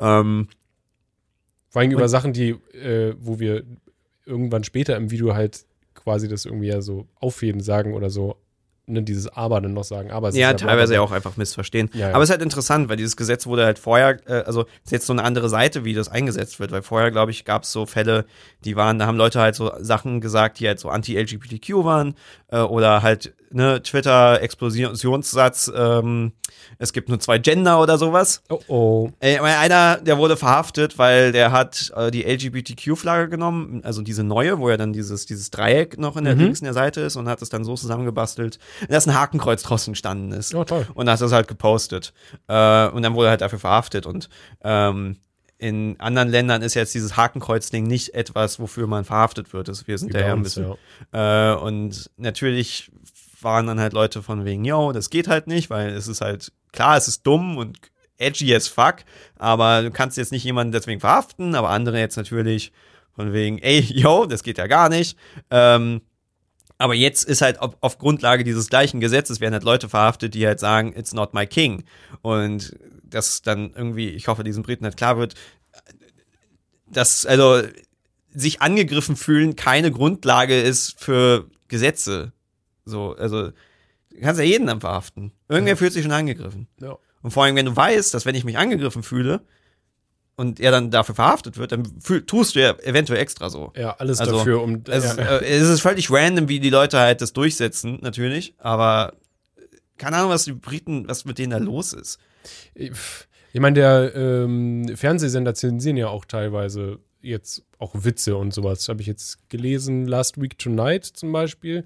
[0.00, 0.48] Ähm,
[1.68, 3.64] Vor allem über Sachen, die, äh, wo wir
[4.24, 8.36] irgendwann später im Video halt quasi das irgendwie ja so aufheben sagen oder so,
[8.86, 10.10] ne, dieses Aber dann noch sagen.
[10.10, 11.90] Aber ja, teilweise ja auch einfach missverstehen.
[11.92, 12.14] Ja, ja.
[12.14, 15.06] Aber es ist halt interessant, weil dieses Gesetz wurde halt vorher, äh, also ist jetzt
[15.06, 17.86] so eine andere Seite, wie das eingesetzt wird, weil vorher, glaube ich, gab es so
[17.86, 18.26] Fälle,
[18.64, 22.14] die waren, da haben Leute halt so Sachen gesagt, die halt so anti-LGBTQ waren
[22.48, 26.32] äh, oder halt, ne, Twitter-Explosionssatz, ähm,
[26.78, 28.42] es gibt nur zwei Gender oder sowas.
[28.48, 29.10] Oh oh.
[29.20, 34.58] Aber einer, der wurde verhaftet, weil der hat äh, die LGBTQ-Flagge genommen, also diese neue,
[34.58, 36.40] wo ja dann dieses, dieses Dreieck noch in der Mhm.
[36.42, 39.86] links in der Seite ist und hat es dann so zusammengebastelt, dass ein Hakenkreuz draus
[39.86, 40.54] entstanden ist.
[40.54, 40.86] Oh, toll.
[40.94, 42.12] Und hat das halt gepostet.
[42.48, 44.06] Äh, und dann wurde er halt dafür verhaftet.
[44.06, 44.28] Und
[44.64, 45.16] ähm,
[45.58, 49.68] in anderen Ländern ist jetzt dieses Hakenkreuz-Ding nicht etwas, wofür man verhaftet wird.
[49.68, 50.74] Das, wir sind da ja ein bisschen.
[51.12, 51.54] ja.
[51.54, 52.90] Äh, und natürlich
[53.40, 56.52] waren dann halt Leute von wegen, yo, das geht halt nicht, weil es ist halt,
[56.72, 57.78] klar, es ist dumm und
[58.18, 58.96] edgy as fuck,
[59.36, 62.72] aber du kannst jetzt nicht jemanden deswegen verhaften, aber andere jetzt natürlich
[63.14, 65.18] von wegen, ey, yo, das geht ja gar nicht.
[65.50, 66.02] Ähm,
[66.78, 70.46] aber jetzt ist halt auf, auf Grundlage dieses gleichen Gesetzes werden halt Leute verhaftet, die
[70.46, 71.84] halt sagen, it's not my king.
[72.22, 75.34] Und das dann irgendwie, ich hoffe, diesen Briten halt klar wird,
[76.88, 77.62] dass also
[78.32, 82.32] sich angegriffen fühlen keine Grundlage ist für Gesetze.
[82.84, 85.32] So, also du kannst ja jeden dann verhaften.
[85.48, 85.76] Irgendwer Ja.
[85.76, 86.68] fühlt sich schon angegriffen.
[86.80, 86.96] Ja.
[87.22, 89.40] Und vor allem, wenn du weißt, dass wenn ich mich angegriffen fühle,
[90.36, 91.84] und er dann dafür verhaftet wird, dann
[92.26, 93.72] tust du ja eventuell extra so.
[93.76, 94.82] Ja, alles Also, dafür, um.
[94.86, 98.54] Es, ja, ist, äh, es ist völlig random, wie die Leute halt das durchsetzen, natürlich,
[98.58, 99.14] aber
[99.98, 102.18] keine Ahnung, was die Briten, was mit denen da los ist.
[102.74, 108.88] Ich meine, der ähm, Fernsehsender zensieren ja auch teilweise jetzt auch Witze und sowas.
[108.88, 111.84] Habe ich jetzt gelesen, Last Week Tonight zum Beispiel.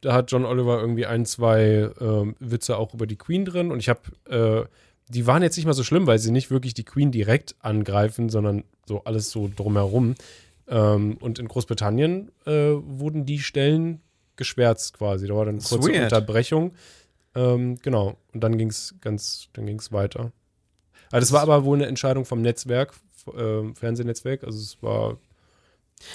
[0.00, 3.70] Da hat John Oliver irgendwie ein, zwei ähm, Witze auch über die Queen drin.
[3.70, 4.68] Und ich habe, äh,
[5.14, 8.28] die waren jetzt nicht mal so schlimm, weil sie nicht wirklich die Queen direkt angreifen,
[8.30, 10.14] sondern so alles so drumherum.
[10.68, 14.00] Ähm, und in Großbritannien äh, wurden die Stellen
[14.36, 15.26] geschwärzt quasi.
[15.26, 16.04] Da war dann ist kurze weird.
[16.04, 16.72] Unterbrechung.
[17.34, 18.16] Ähm, genau.
[18.32, 20.32] Und dann ging es ganz, dann ging es weiter.
[21.10, 22.94] Also das war aber wohl eine Entscheidung vom Netzwerk,
[23.36, 24.44] äh, Fernsehnetzwerk.
[24.44, 25.18] Also es war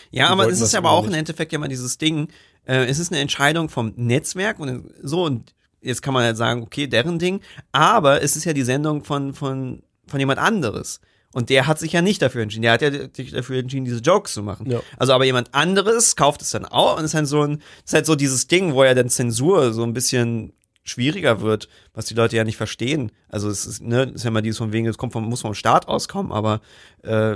[0.09, 1.19] Ja, aber es ist aber auch im nicht.
[1.19, 2.29] Endeffekt ja mal dieses Ding,
[2.65, 6.63] äh, es ist eine Entscheidung vom Netzwerk und so und jetzt kann man halt sagen,
[6.63, 10.99] okay, deren Ding, aber es ist ja die Sendung von, von, von jemand anderes.
[11.33, 12.63] Und der hat sich ja nicht dafür entschieden.
[12.63, 14.69] Der hat ja sich dafür entschieden, diese Jokes zu machen.
[14.69, 14.81] Ja.
[14.97, 18.05] Also aber jemand anderes kauft es dann auch und ist halt so ein, ist halt
[18.05, 22.37] so dieses Ding, wo ja dann Zensur so ein bisschen schwieriger wird, was die Leute
[22.37, 23.11] ja nicht verstehen.
[23.27, 25.53] Also es ist, ne, ist ja mal dieses von wegen, es kommt vom, muss vom
[25.53, 26.61] Staat auskommen, aber
[27.03, 27.33] äh,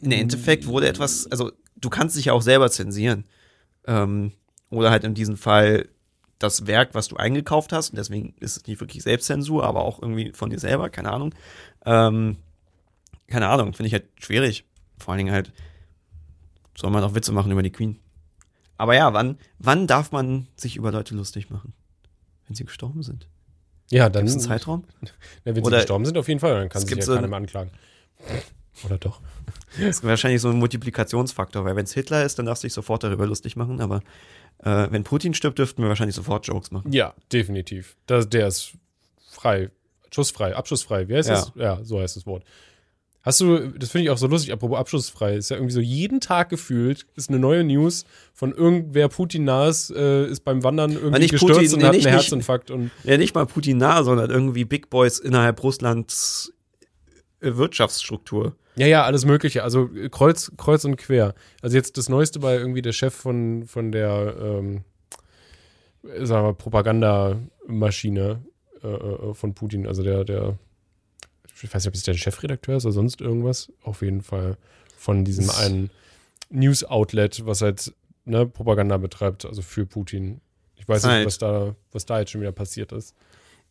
[0.00, 3.26] im Endeffekt wurde etwas, also du kannst dich ja auch selber zensieren.
[3.86, 4.32] Ähm,
[4.70, 5.88] oder halt in diesem Fall
[6.40, 10.02] das Werk, was du eingekauft hast, und deswegen ist es nicht wirklich Selbstzensur, aber auch
[10.02, 11.32] irgendwie von dir selber, keine Ahnung.
[11.86, 12.38] Ähm,
[13.28, 14.64] keine Ahnung, finde ich halt schwierig.
[14.98, 15.52] Vor allen Dingen halt,
[16.76, 17.98] soll man auch Witze machen über die Queen.
[18.76, 21.74] Aber ja, wann, wann darf man sich über Leute lustig machen?
[22.46, 23.28] Wenn sie gestorben sind.
[23.90, 24.84] ja dann, Gibt es einen Zeitraum?
[25.02, 25.08] ja,
[25.44, 27.30] wenn sie Oder- gestorben sind, auf jeden Fall, dann kann sich ja so keiner ein-
[27.30, 27.70] mehr anklagen.
[28.84, 29.20] Oder doch?
[29.78, 32.74] Das ist wahrscheinlich so ein Multiplikationsfaktor, weil wenn es Hitler ist, dann darfst du dich
[32.74, 34.00] sofort darüber lustig machen, aber
[34.64, 36.92] äh, wenn Putin stirbt, dürften wir wahrscheinlich sofort Jokes machen.
[36.92, 37.96] Ja, definitiv.
[38.06, 38.72] Das, der ist
[39.30, 39.70] frei,
[40.12, 41.08] schussfrei, abschussfrei.
[41.08, 41.34] Wie heißt Ja.
[41.36, 41.52] das?
[41.54, 42.44] Ja, so heißt das Wort.
[43.22, 46.20] Hast du, das finde ich auch so lustig, apropos abschussfrei, ist ja irgendwie so jeden
[46.20, 51.28] Tag gefühlt, ist eine neue News von irgendwer Putin nahes, äh, ist beim Wandern irgendwie
[51.28, 54.30] gestürzt Putin, und nee, hat nicht- einen Herzinfarkt und Ja, nicht mal Putin nah, sondern
[54.30, 56.50] irgendwie Big Boys innerhalb Russlands
[57.40, 58.54] Wirtschaftsstruktur.
[58.76, 59.62] Ja, ja, alles Mögliche.
[59.62, 61.34] Also äh, kreuz, kreuz und quer.
[61.62, 64.84] Also jetzt das Neueste war irgendwie der Chef von, von der, ähm,
[66.02, 68.42] sagen wir, Propagandamaschine
[68.82, 69.86] äh, äh, von Putin.
[69.86, 70.58] Also der, der,
[71.62, 73.72] ich weiß nicht, ob es der Chefredakteur ist oder sonst irgendwas.
[73.82, 74.56] Auf jeden Fall
[74.96, 75.90] von diesem Das- einen
[76.50, 77.92] News-Outlet, was halt
[78.24, 80.40] ne, Propaganda betreibt, also für Putin.
[80.76, 81.26] Ich weiß nicht, Halt.
[81.26, 83.14] was da, was da jetzt schon wieder passiert ist.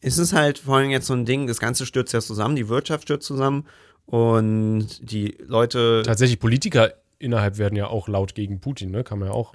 [0.01, 2.69] Es ist halt vor allem jetzt so ein Ding, das Ganze stürzt ja zusammen, die
[2.69, 3.65] Wirtschaft stürzt zusammen
[4.05, 6.03] und die Leute.
[6.05, 9.03] Tatsächlich Politiker innerhalb werden ja auch laut gegen Putin, ne?
[9.03, 9.53] Kann man ja auch.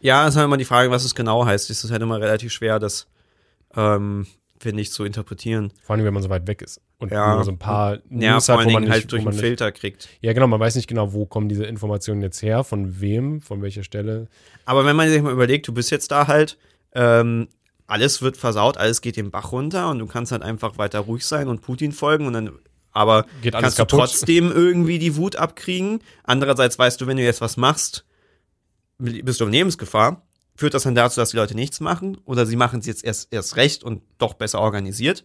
[0.00, 1.70] Ja, es ist halt immer die Frage, was es genau heißt.
[1.70, 3.06] Es ist halt immer relativ schwer, das,
[3.74, 4.26] ähm,
[4.58, 5.72] finde ich, zu interpretieren.
[5.82, 6.80] Vor allem, wenn man so weit weg ist.
[6.98, 7.34] Und Ja.
[7.36, 9.40] nur so ein paar Ja, News vor hat, wo man nicht, halt durch einen nicht,
[9.40, 10.08] Filter kriegt.
[10.20, 13.62] Ja, genau, man weiß nicht genau, wo kommen diese Informationen jetzt her, von wem, von
[13.62, 14.26] welcher Stelle.
[14.64, 16.58] Aber wenn man sich mal überlegt, du bist jetzt da halt,
[16.94, 17.48] ähm,
[17.86, 21.24] alles wird versaut, alles geht den Bach runter und du kannst halt einfach weiter ruhig
[21.26, 22.52] sein und Putin folgen und dann,
[22.92, 23.98] aber kannst du kaputt.
[24.00, 26.00] trotzdem irgendwie die Wut abkriegen.
[26.22, 28.04] Andererseits weißt du, wenn du jetzt was machst,
[28.98, 30.22] bist du in Lebensgefahr.
[30.56, 33.32] Führt das dann dazu, dass die Leute nichts machen oder sie machen es jetzt erst,
[33.32, 35.24] erst recht und doch besser organisiert?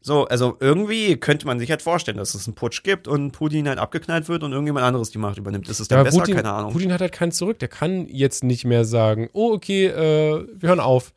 [0.00, 3.68] So, also irgendwie könnte man sich halt vorstellen, dass es einen Putsch gibt und Putin
[3.68, 5.68] halt abgeknallt wird und irgendjemand anderes die Macht übernimmt.
[5.68, 6.18] Ist es dann Ja, besser?
[6.20, 6.72] Putin, Keine Ahnung.
[6.72, 7.60] Putin hat halt keinen zurück.
[7.60, 11.12] Der kann jetzt nicht mehr sagen, oh, okay, äh, wir hören auf.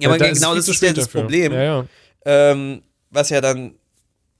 [0.00, 1.20] Ja, aber Da es genau viel das ist ja das dafür.
[1.22, 1.52] Problem.
[1.52, 1.84] Ja, ja.
[2.24, 3.74] Ähm, was ja dann,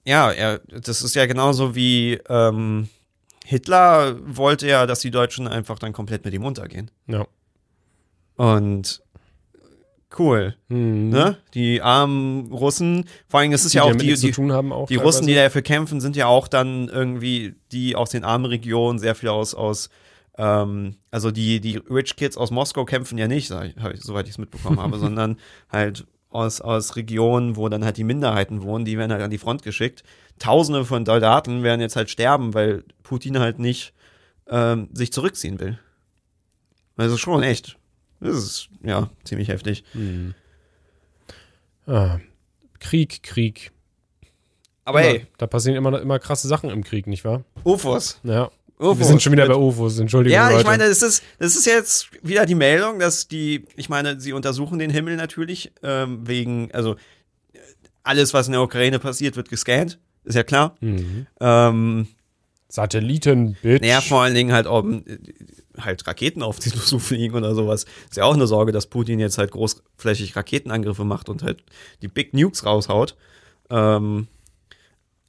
[0.04, 2.88] ja, er, das ist ja genauso wie ähm,
[3.44, 6.90] Hitler wollte ja, dass die Deutschen einfach dann komplett mit ihm untergehen.
[7.06, 7.26] ja.
[8.36, 9.02] Und
[10.18, 11.10] cool, Hm.
[11.10, 11.38] ne?
[11.54, 14.32] Die armen Russen, vor allem ist es ja auch die, die,
[14.72, 14.86] auch.
[14.86, 18.98] die Russen, die dafür kämpfen, sind ja auch dann irgendwie die aus den armen Regionen
[18.98, 19.90] sehr viel aus, aus
[20.38, 24.33] ähm, also die, die Rich Kids aus Moskau kämpfen ja nicht, ich, ich, soweit ich
[24.33, 25.37] es mitbekommen habe, sondern
[25.70, 29.38] halt aus, aus Regionen, wo dann halt die Minderheiten wohnen, die werden halt an die
[29.38, 30.05] Front geschickt.
[30.38, 33.92] Tausende von Soldaten werden jetzt halt sterben, weil Putin halt nicht
[34.48, 35.79] ähm, sich zurückziehen will.
[36.96, 37.77] Also schon echt.
[38.20, 39.85] Das ist ja ziemlich heftig.
[39.92, 40.35] Hm.
[41.87, 42.18] Ah.
[42.81, 43.72] Krieg, Krieg.
[44.85, 47.44] Aber Immer- hey, Da passieren immer, immer krasse Sachen im Krieg, nicht wahr?
[47.64, 48.20] UFOs.
[48.24, 48.51] Ja.
[48.78, 48.98] UFOs.
[48.98, 50.34] Wir sind schon wieder bei UFOs, Entschuldigung.
[50.34, 50.60] Ja, Leute.
[50.60, 54.32] ich meine, es ist, das ist jetzt wieder die Meldung, dass die, ich meine, sie
[54.32, 56.96] untersuchen den Himmel natürlich, ähm, wegen, also
[58.04, 60.76] alles, was in der Ukraine passiert, wird gescannt, ist ja klar.
[60.80, 61.26] Mhm.
[61.40, 62.08] Ähm,
[62.68, 63.80] Satelliten, Bitch.
[63.80, 65.18] naja, vor allen Dingen halt, ob äh,
[65.78, 67.84] halt Raketen auf die zu fliegen oder sowas.
[68.08, 71.64] Ist ja auch eine Sorge, dass Putin jetzt halt großflächig Raketenangriffe macht und halt
[72.02, 73.16] die Big Nukes raushaut.
[73.70, 74.28] Ähm,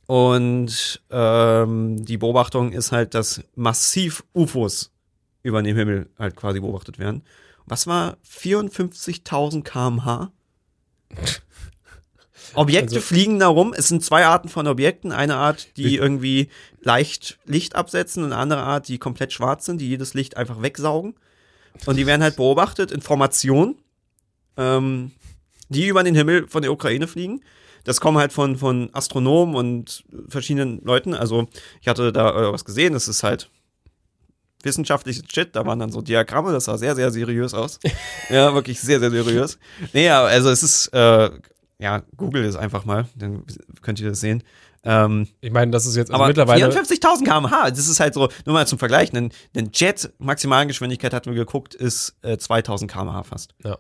[0.09, 4.91] Und ähm, die Beobachtung ist halt, dass massiv UFOs
[5.43, 7.21] über dem Himmel halt quasi beobachtet werden.
[7.67, 10.31] Was war 54.000 kmh?
[12.55, 13.71] Objekte Also- fliegen da rum.
[13.77, 15.11] Es sind zwei Arten von Objekten.
[15.11, 16.49] Eine Art, die irgendwie
[16.81, 20.63] leicht Licht absetzen und eine andere Art, die komplett schwarz sind, die jedes Licht einfach
[20.63, 21.13] wegsaugen.
[21.85, 23.75] Und die werden halt beobachtet in Formation,
[24.57, 25.11] ähm,
[25.69, 27.43] die über den Himmel von der Ukraine fliegen.
[27.83, 31.13] Das kommen halt von, von Astronomen und verschiedenen Leuten.
[31.13, 31.47] Also
[31.81, 33.49] ich hatte da äh, was gesehen, das ist halt
[34.63, 37.79] wissenschaftliches Shit, da waren dann so Diagramme, das sah sehr, sehr seriös aus.
[38.29, 39.57] ja, wirklich sehr, sehr seriös.
[39.93, 41.29] Nee, also es ist, äh,
[41.79, 43.43] ja, Google es einfach mal, dann
[43.81, 44.43] könnt ihr das sehen.
[44.83, 46.69] Ähm, Ich meine, das ist jetzt also aber mittlerweile.
[46.69, 51.31] 54.000 km/h, das ist halt so, nur mal zum Vergleich, ein, ein Jet, Maximalgeschwindigkeit hatten
[51.31, 53.55] wir geguckt, ist äh, 2000 km/h fast.
[53.63, 53.77] Ja.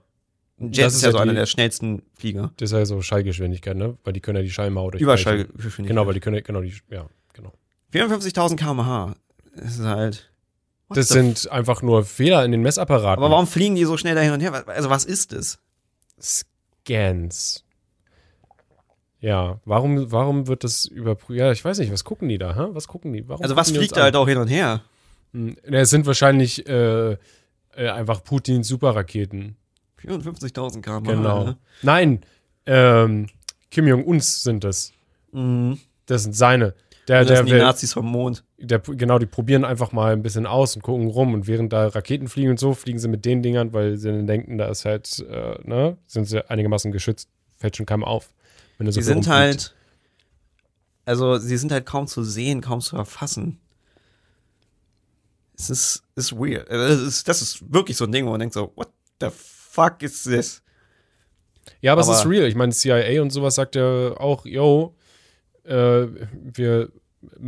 [0.59, 2.51] Ein Jet Das ist, ja so einer die- der schnellsten Flieger.
[2.57, 3.97] Das ist ja so Schallgeschwindigkeit, ne?
[4.03, 5.01] Weil die können ja die Schallmauer durch.
[5.01, 5.87] Überschallgeschwindigkeit.
[5.87, 7.53] Genau, weil die können ja, genau, die, ja, genau.
[7.93, 9.15] 54.000 km/h.
[9.55, 10.31] Das ist halt.
[10.91, 13.23] Das sind einfach nur Fehler in den Messapparaten.
[13.23, 14.67] Aber warum fliegen die so schnell da hin und her?
[14.67, 15.59] Also was ist das?
[16.19, 17.63] Scans.
[19.21, 21.39] Ja, warum, warum wird das überprüft?
[21.39, 22.55] Ja, ich weiß nicht, was gucken die da?
[22.55, 22.69] Hä?
[22.71, 23.27] Was gucken die?
[23.27, 24.81] Warum Also was fliegt da halt auch hin und her?
[25.33, 27.17] Hm, Es sind wahrscheinlich äh, äh,
[27.89, 29.57] einfach Putins Superraketen.
[30.01, 31.11] 54.000 km/h.
[31.11, 31.43] Genau.
[31.45, 31.57] ne?
[31.81, 32.21] Nein,
[32.65, 33.27] ähm,
[33.71, 34.91] Kim Jong-uns sind das.
[35.31, 35.79] Mhm.
[36.05, 36.73] Das sind seine.
[37.07, 38.43] Der, Das der, sind die Nazis vom Mond.
[38.59, 41.33] der, genau, die probieren einfach mal ein bisschen aus und gucken rum.
[41.33, 44.27] Und während da Raketen fliegen und so, fliegen sie mit den Dingern, weil sie dann
[44.27, 48.29] denken, da ist halt, äh, ne, sind sie einigermaßen geschützt, fällt schon keinem auf.
[48.77, 49.35] Wenn so viel sind rumfliegt.
[49.35, 49.75] halt,
[51.05, 53.59] also sie sind halt kaum zu sehen, kaum zu erfassen.
[55.57, 56.69] Es ist, ist weird.
[56.69, 59.58] Das ist, das ist wirklich so ein Ding, wo man denkt so, what the fuck
[60.03, 60.61] is this?
[61.81, 62.47] Ja, aber, es Aber- ist real.
[62.47, 64.95] Ich meine, CIA und sowas sagt ja auch, yo,
[65.65, 66.89] äh, wir,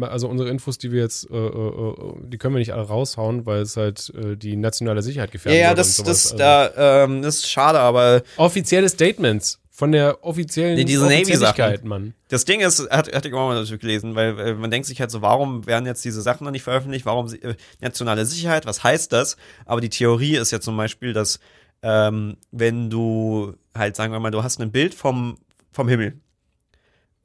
[0.02, 3.46] also unsere Infos, die wir jetzt, äh, äh, äh, die können wir nicht alle raushauen,
[3.46, 5.62] weil es halt äh, die nationale Sicherheit Ja, gefährdet.
[5.62, 10.84] ja, das, das, da, ähm, das ist schade, aber Offizielle Statements von der offiziellen Nee,
[10.84, 11.88] diese Navy-Sachen.
[11.88, 12.14] Mann.
[12.28, 15.00] das Ding ist, hat, hatte ich auch mal natürlich gelesen, weil, weil man denkt sich
[15.02, 17.06] halt so, warum werden jetzt diese Sachen noch nicht veröffentlicht?
[17.08, 18.66] Warum äh, nationale Sicherheit?
[18.68, 19.38] Was heißt das?
[19.66, 21.40] Aber die Theorie ist ja zum Beispiel, dass
[21.82, 25.38] ähm, wenn du halt, sagen wir mal, du hast ein Bild vom,
[25.72, 26.20] vom Himmel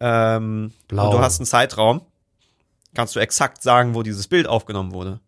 [0.01, 1.07] ähm, Blau.
[1.07, 2.03] und du hast einen Zeitraum,
[2.95, 5.21] kannst du exakt sagen, wo dieses Bild aufgenommen wurde.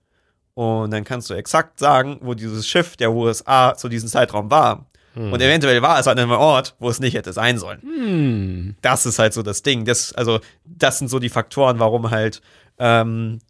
[0.55, 4.87] Und dann kannst du exakt sagen, wo dieses Schiff der USA zu diesem Zeitraum war.
[5.15, 8.77] Und eventuell war es an einem Ort, wo es nicht hätte sein sollen Hm.
[8.83, 9.85] das ist halt so das Ding.
[9.85, 12.41] Das, also, das sind so die Faktoren, warum halt
[12.79, 13.41] ähm,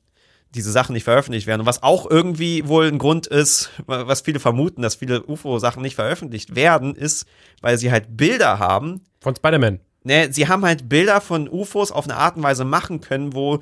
[0.54, 1.61] diese Sachen nicht veröffentlicht werden.
[1.61, 5.82] Und was auch irgendwie wohl ein Grund ist, wa- was viele vermuten, dass viele UFO-Sachen
[5.82, 7.26] nicht veröffentlicht werden, ist,
[7.61, 9.02] weil sie halt Bilder haben.
[9.20, 9.80] Von Spider-Man.
[10.04, 13.61] Ne, sie haben halt Bilder von UFOs auf eine Art und Weise machen können, wo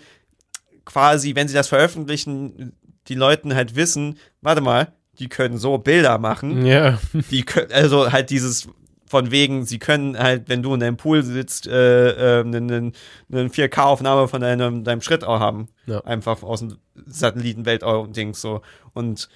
[0.85, 2.73] quasi, wenn sie das veröffentlichen,
[3.09, 6.99] die Leuten halt wissen, warte mal, die können so Bilder machen Ja.
[7.31, 8.69] die können, also halt dieses
[9.07, 12.93] von wegen, sie können halt, wenn du in deinem Pool sitzt, äh, äh, eine, eine,
[13.31, 15.69] eine 4K-Aufnahme von deinem, deinem Schritt auch haben.
[15.87, 16.01] Ja.
[16.01, 18.63] Einfach aus dem Satelliten-Weltall-Dings so.
[18.93, 19.29] Und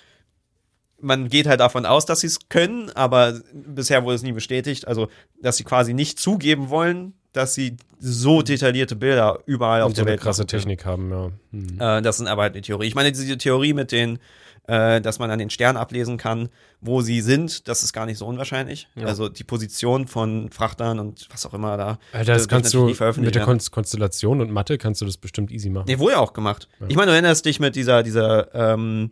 [1.00, 4.86] man geht halt davon aus, dass sie es können, aber bisher wurde es nie bestätigt.
[4.86, 5.08] Also,
[5.40, 10.02] dass sie quasi nicht zugeben wollen, dass sie so detaillierte Bilder überall auf Und so
[10.02, 10.62] der eine Welt krasse machen können.
[10.62, 11.30] Technik haben, ja.
[11.52, 11.80] Hm.
[11.80, 12.86] Äh, das sind aber halt eine Theorie.
[12.86, 14.18] Ich meine, diese Theorie mit den,
[14.66, 16.48] äh, dass man an den Sternen ablesen kann,
[16.80, 18.88] wo sie sind, das ist gar nicht so unwahrscheinlich.
[18.94, 19.06] Ja.
[19.06, 21.98] Also die Position von Frachtern und was auch immer da.
[22.12, 23.44] Alter, das kannst du mit der.
[23.44, 25.86] Kon Konstellation und Mathe kannst du das bestimmt easy machen.
[25.88, 26.68] Nee, wurde ja auch gemacht.
[26.88, 29.10] Ich meine, du erinnerst dich mit dieser, dieser, ähm,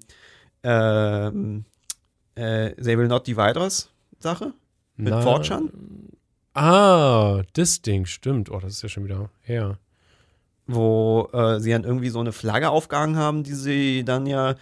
[0.62, 1.64] ähm,
[2.34, 4.52] äh, They Will Not Divide Us Sache?
[4.96, 5.70] Mit Na, Fortran?
[6.54, 8.50] Ah, das Ding, stimmt.
[8.50, 9.78] Oh, das ist ja schon wieder her.
[10.66, 14.54] Wo äh, sie dann irgendwie so eine Flagge aufgehangen haben, die sie dann ja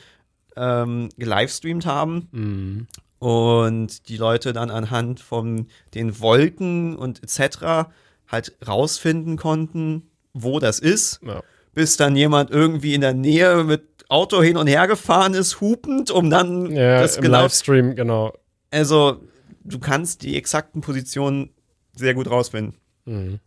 [0.56, 2.28] ähm, gelivestreamt haben.
[2.32, 2.86] Mhm.
[3.18, 7.88] und die Leute dann anhand von den Wolken und etc.
[8.28, 11.42] halt rausfinden konnten, wo das ist, Ja.
[11.72, 16.10] bis dann jemand irgendwie in der Nähe mit Auto hin und her gefahren ist, hupend,
[16.10, 17.40] um dann Ja, das im genau.
[17.42, 18.34] Livestream, genau.
[18.70, 19.22] Also,
[19.64, 21.50] du kannst die exakten Positionen
[21.94, 22.74] sehr gut rausfinden.
[23.06, 23.40] Mhm.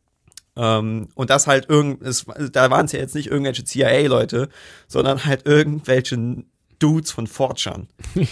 [0.58, 4.50] Ähm, und das halt irgend, es, da waren es ja jetzt nicht irgendwelche CIA-Leute,
[4.88, 6.44] sondern halt irgendwelche
[6.80, 7.88] Dudes von Fortran.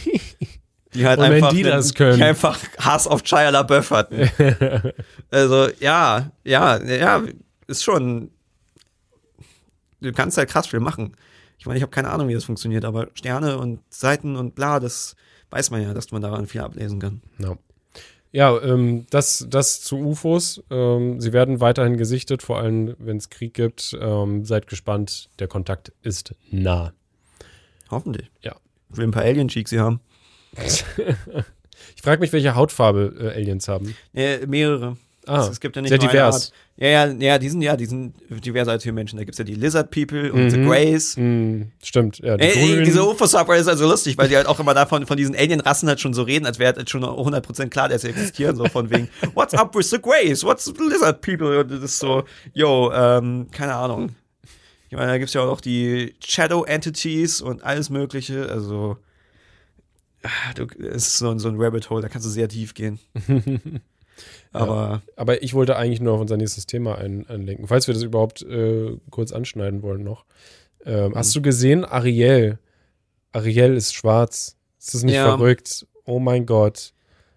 [0.94, 2.16] Die halt Und einfach, die das können.
[2.18, 4.32] die einfach Hass auf Shia LaBeouf hatten.
[5.30, 7.24] also, ja, ja, ja,
[7.68, 8.32] ist schon,
[10.00, 11.16] du kannst halt krass viel machen.
[11.60, 14.80] Ich meine, ich habe keine Ahnung, wie das funktioniert, aber Sterne und Seiten und bla,
[14.80, 15.16] das
[15.50, 17.22] weiß man ja, dass man daran viel ablesen kann.
[17.40, 17.58] Ja.
[18.34, 20.62] Ja, ähm, das, das zu UFOs.
[20.70, 23.98] Ähm, sie werden weiterhin gesichtet, vor allem wenn es Krieg gibt.
[24.00, 26.94] Ähm, seid gespannt, der Kontakt ist nah.
[27.90, 28.30] Hoffentlich.
[28.42, 28.56] Ja.
[28.92, 30.00] Ich will ein paar Alien-Cheeks hier haben.
[31.96, 33.96] Ich frage mich, welche Hautfarbe äh, Aliens haben.
[34.14, 34.98] Ja, mehrere.
[35.26, 36.36] Ah, es, es gibt ja nicht sehr divers.
[36.36, 36.54] Art.
[36.78, 39.18] Ja, ja, ja, die sind ja, die sind diverser als wir Menschen.
[39.18, 40.68] Da gibt's ja die Lizard People und The Mhm.
[40.68, 41.16] Greys.
[41.18, 42.38] Hm, stimmt, ja.
[42.38, 42.86] Die Ey, ey, Grünen.
[42.86, 46.00] diese UFO-Subway ist also lustig, weil die halt auch immer davon von diesen Alien-Rassen halt
[46.00, 49.10] schon so reden, als wäre halt schon 100% klar, dass sie existieren, so von wegen,
[49.34, 51.60] what's up with the Greys, what's the Lizard People?
[51.60, 52.24] Und das ist so,
[52.54, 54.16] yo, ähm, keine Ahnung.
[54.90, 58.98] Ich meine, da gibt's ja auch noch die Shadow Entities und alles mögliche, also
[60.24, 60.30] ah,
[60.80, 63.00] es ist so, ein- so ein Rabbit Hole, da kannst du sehr tief gehen.
[64.54, 68.04] Aber Aber ich wollte eigentlich nur auf unser nächstes Thema ein, einlenken, falls wir das
[68.04, 70.26] überhaupt äh, kurz anschneiden wollen noch.
[70.86, 71.40] Ähm, Hast Mhm.
[71.40, 72.58] du gesehen, Ariel?
[73.34, 74.56] Ariel ist schwarz.
[74.80, 75.26] Ist das nicht Ja.
[75.38, 75.86] verrückt?
[76.06, 76.94] Oh mein Gott.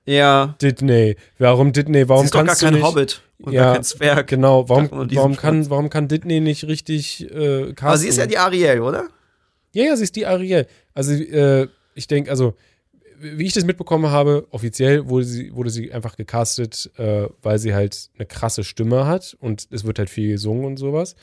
[0.06, 1.16] ja, Disney.
[1.38, 2.08] Warum Disney?
[2.08, 4.26] Warum sie ist doch gar kannst kein du nicht, Hobbit und Ja, kein Zwerg.
[4.28, 5.70] Genau, warum, warum, kann, Schwarz.
[5.70, 7.86] warum kann Disney nicht richtig äh, casten?
[7.86, 9.08] Aber sie ist ja die Ariel, oder?
[9.72, 10.66] Ja, ja, sie ist die Ariel.
[10.94, 12.54] Also, äh, ich denke, also,
[13.20, 17.74] wie ich das mitbekommen habe, offiziell wurde sie, wurde sie einfach gecastet, äh, weil sie
[17.74, 21.16] halt eine krasse Stimme hat und es wird halt viel gesungen und sowas.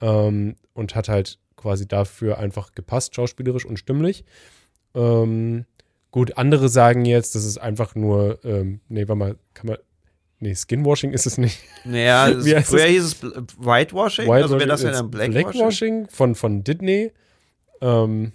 [0.00, 4.24] Ähm, und hat halt quasi dafür einfach gepasst, schauspielerisch und stimmlich.
[4.94, 5.64] Ähm,
[6.10, 9.78] gut, andere sagen jetzt, das ist einfach nur, ähm, nee, warte mal, kann man,
[10.40, 11.58] nee, Skinwashing ist es nicht.
[11.84, 13.22] Naja, heißt früher hieß es
[13.58, 15.42] Whitewashing, also wäre das ja dann Blackwashing.
[15.52, 17.12] Blackwashing von, von Disney.
[17.80, 18.32] Ähm,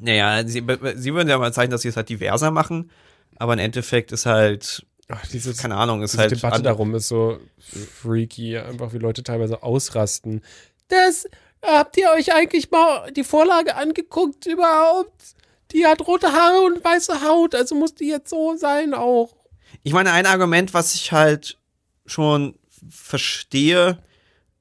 [0.00, 0.64] Naja, sie,
[0.96, 2.90] sie würden ja mal zeigen, dass sie es halt diverser machen,
[3.36, 6.94] aber im Endeffekt ist halt, ach, dieses, keine Ahnung, ist Diese halt Debatte an- darum
[6.94, 10.42] ist so freaky, einfach wie Leute teilweise ausrasten.
[10.88, 11.26] Das
[11.62, 15.34] habt ihr euch eigentlich mal die Vorlage angeguckt überhaupt?
[15.72, 19.34] Die hat rote Haare und weiße Haut, also muss die jetzt so sein auch.
[19.82, 21.58] Ich meine, ein Argument, was ich halt
[22.06, 22.54] schon
[22.88, 23.98] verstehe,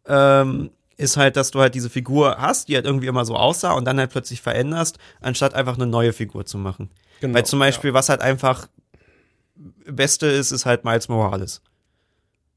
[0.08, 3.72] ähm, ist halt, dass du halt diese Figur hast, die halt irgendwie immer so aussah
[3.72, 6.90] und dann halt plötzlich veränderst, anstatt einfach eine neue Figur zu machen.
[7.22, 8.68] Genau, Weil zum Beispiel, was halt einfach
[9.86, 11.62] Beste ist, ist halt Miles Morales.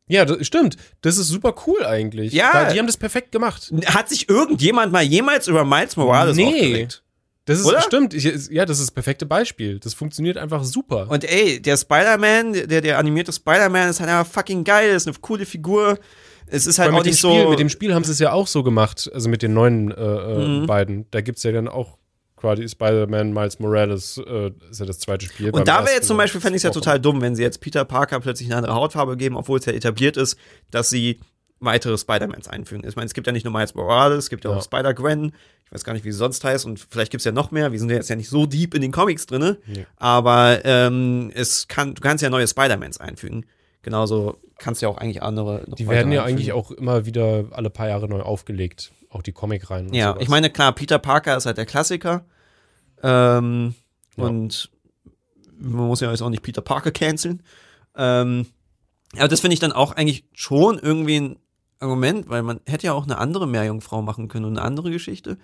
[0.09, 0.77] Ja, das, stimmt.
[1.01, 2.33] Das ist super cool eigentlich.
[2.33, 2.51] Ja.
[2.53, 3.73] Weil die haben das perfekt gemacht.
[3.87, 6.47] Hat sich irgendjemand mal jemals über Miles Morales Nee.
[6.47, 7.03] aufgeregt?
[7.45, 7.81] Das ist Oder?
[7.83, 8.15] stimmt.
[8.15, 9.81] Ich, ja, das ist das perfekte Beispiel.
[9.81, 11.09] Das funktioniert einfach super.
[11.11, 15.17] Und ey, der Spider-Man, der, der animierte Spider-Man ist halt einfach fucking geil, ist eine
[15.21, 15.99] coole Figur.
[16.47, 17.51] Es ist halt Weil auch nicht Spiel, so.
[17.51, 19.95] mit dem Spiel haben sie es ja auch so gemacht, also mit den neuen äh,
[19.95, 20.67] äh, Mhm.
[20.67, 21.07] beiden.
[21.11, 21.99] Da gibt es ja dann auch
[22.37, 25.51] quasi Spider-Man, Miles Morales, äh, ist ja das zweite Spiel.
[25.51, 27.61] Und da wäre jetzt zum Beispiel, fände ich es ja total dumm, wenn sie jetzt
[27.61, 30.37] Peter Parker plötzlich eine andere Hautfarbe geben, obwohl es ja etabliert ist,
[30.71, 31.19] dass sie
[31.61, 32.87] weitere Spider-Mans einfügen.
[32.87, 34.57] Ich meine, es gibt ja nicht nur Miles Morales, es gibt ja, Ja.
[34.57, 35.33] auch Spider-Gwen.
[35.73, 37.73] Ich weiß gar nicht, wie sie sonst heißt und vielleicht gibt es ja noch mehr.
[37.73, 39.87] Wir sind ja jetzt ja nicht so deep in den Comics drinne, Nee.
[39.97, 43.47] aber ähm, es kann, du kannst ja neue Spider-Mans einfügen.
[43.81, 45.65] Genauso kannst du ja auch eigentlich andere.
[45.67, 46.39] noch Die werden ja einfügen.
[46.41, 48.93] eigentlich auch immer wieder alle paar Jahre neu aufgelegt.
[49.09, 49.95] Auch die Comic-Reihen.
[49.95, 50.23] Ja, sowas.
[50.23, 52.27] ich meine, klar, Peter Parker ist halt der Klassiker.
[53.03, 53.75] Ähm,
[54.17, 54.25] Ja.
[54.25, 54.71] Und
[55.59, 57.43] man muss ja jetzt auch nicht Peter Parker canceln.
[57.97, 58.47] Ähm,
[59.17, 61.37] aber das finde ich dann auch eigentlich schon irgendwie ein
[61.83, 65.39] Argument, weil man hätte ja auch eine andere Meerjungfrau machen können und eine andere Geschichte.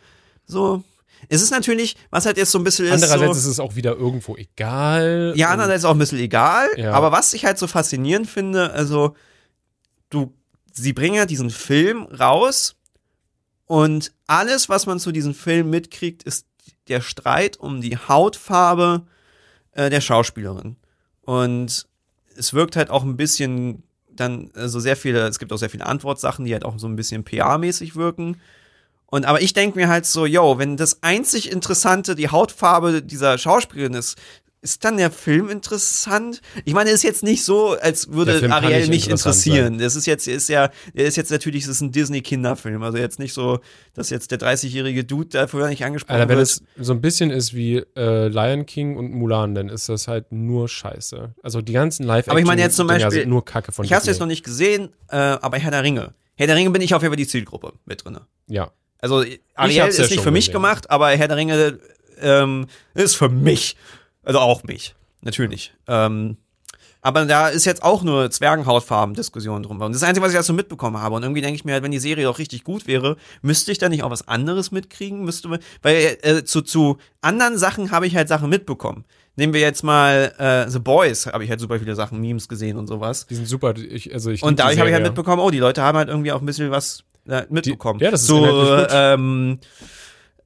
[0.46, 0.82] So.
[1.28, 2.92] Es ist natürlich, was halt jetzt so ein bisschen ist.
[2.92, 5.32] Andererseits so, ist es auch wieder irgendwo egal.
[5.36, 6.68] ja, andererseits auch ein bisschen egal.
[6.76, 6.92] Ja.
[6.92, 9.16] Aber was ich halt so faszinierend finde, also
[10.10, 10.32] du,
[10.72, 12.76] sie bringen ja diesen Film raus
[13.66, 16.46] und alles, was man zu diesem Film mitkriegt, ist
[16.88, 19.06] der Streit um die Hautfarbe
[19.72, 20.76] äh, der Schauspielerin.
[21.22, 21.86] Und
[22.36, 23.82] es wirkt halt auch ein bisschen
[24.20, 26.96] dann, also sehr viele, es gibt auch sehr viele Antwortsachen, die halt auch so ein
[26.96, 28.40] bisschen PR-mäßig wirken.
[29.06, 33.38] Und aber ich denke mir halt so, yo, wenn das einzig Interessante die Hautfarbe dieser
[33.38, 34.18] Schauspielerin ist,
[34.60, 36.40] ist dann der Film interessant?
[36.64, 39.78] Ich meine, es ist jetzt nicht so, als würde Ariel mich interessieren.
[39.78, 42.82] Das ist jetzt, ist ja, der ist jetzt natürlich, das ist ein Disney-Kinderfilm.
[42.82, 43.60] Also jetzt nicht so,
[43.94, 46.48] dass jetzt der 30-jährige Dude dafür nicht angesprochen Alter, wenn wird.
[46.48, 50.32] es so ein bisschen ist wie äh, Lion King und Mulan, dann ist das halt
[50.32, 51.34] nur Scheiße.
[51.42, 53.92] Also die ganzen live Aber ich meine jetzt zum Beispiel- sind nur Kacke von Ich
[53.92, 56.14] habe es jetzt noch nicht gesehen, äh, aber Herr der Ringe.
[56.34, 58.22] Herr der Ringe bin ich auf jeden Fall die Zielgruppe mit drinne.
[58.48, 58.72] Ja.
[59.00, 60.54] Also Ariel ist ja nicht für mich gesehen.
[60.54, 61.78] gemacht, aber Herr der Ringe
[62.20, 63.76] ähm, ist für mich.
[64.28, 64.94] Also auch mich.
[65.22, 65.72] Natürlich.
[65.86, 66.36] Ähm,
[67.00, 69.80] aber da ist jetzt auch nur Zwergenhautfarben-Diskussion drum.
[69.80, 71.14] Und das Einzige, was ich dazu mitbekommen habe.
[71.14, 73.78] Und irgendwie denke ich mir halt, wenn die Serie doch richtig gut wäre, müsste ich
[73.78, 75.24] da nicht auch was anderes mitkriegen?
[75.24, 79.06] Müsste man, weil äh, zu, zu anderen Sachen habe ich halt Sachen mitbekommen.
[79.36, 82.76] Nehmen wir jetzt mal äh, The Boys, habe ich halt super viele Sachen, Memes gesehen
[82.76, 83.26] und sowas.
[83.28, 83.74] Die sind super.
[83.78, 86.10] Ich, also ich Und die dadurch habe ich halt mitbekommen, oh, die Leute haben halt
[86.10, 87.98] irgendwie auch ein bisschen was äh, mitbekommen.
[88.00, 88.44] ja, das ist so,
[88.90, 89.58] ähm,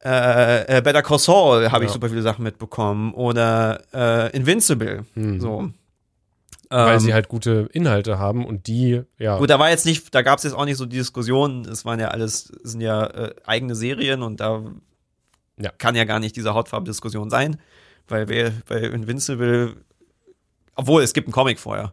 [0.05, 1.94] äh, äh, Better Call Saul habe ich Ja.
[1.94, 3.14] super viele Sachen mitbekommen.
[3.14, 5.05] Oder äh, Invincible.
[5.14, 5.40] Hm.
[5.40, 5.70] So.
[6.70, 9.38] weil Ähm, sie halt gute Inhalte haben und die, ja.
[9.38, 11.84] Gut, da war jetzt nicht, da gab es jetzt auch nicht so die Diskussion, es
[11.84, 14.62] waren ja alles, es sind ja äh, eigene Serien und da
[15.59, 15.70] Ja.
[15.76, 17.59] kann ja gar nicht diese Hautfarbdiskussion sein,
[18.09, 19.76] weil wer bei Invincible,
[20.74, 21.92] obwohl es gibt einen Comic vorher,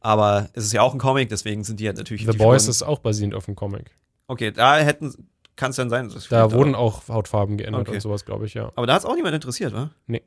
[0.00, 2.70] aber es ist ja auch ein Comic, deswegen sind die ja natürlich The Boys Figuren-
[2.70, 3.92] ist auch basierend auf dem Comic.
[4.26, 5.14] Okay, da hätten,
[5.56, 7.92] kann es dann sein, dass Da wurden auch, auch Hautfarben geändert Okay.
[7.96, 8.72] und sowas, glaube ich, ja.
[8.74, 9.90] aber da hat es auch niemand interessiert, wa?
[10.06, 10.22] Nee.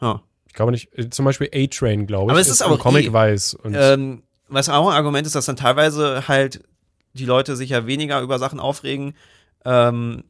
[0.00, 0.22] Ha.
[0.46, 2.30] Ich glaube nicht, äh, zum Beispiel A-Train, glaube ich.
[2.30, 3.54] Aber es ist im auch Comic eh- weiß.
[3.54, 6.62] Und Ähm, was auch ein Argument ist, dass dann teilweise halt
[7.12, 9.14] die Leute sich ja weniger über Sachen aufregen
[9.64, 10.24] ähm,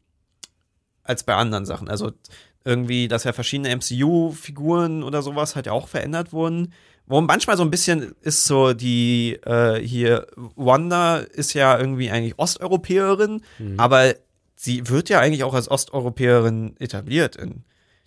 [1.04, 1.88] als bei anderen Sachen.
[1.88, 2.12] Also
[2.64, 6.72] irgendwie, dass ja verschiedene MCU-Figuren oder sowas halt ja auch verändert wurden.
[7.08, 12.38] Wo manchmal so ein bisschen ist so die äh, hier Wanda ist ja irgendwie eigentlich
[12.38, 13.80] Osteuropäerin, Mhm.
[13.80, 14.14] aber
[14.56, 17.36] sie wird ja eigentlich auch als Osteuropäerin etabliert.
[17.36, 17.64] In,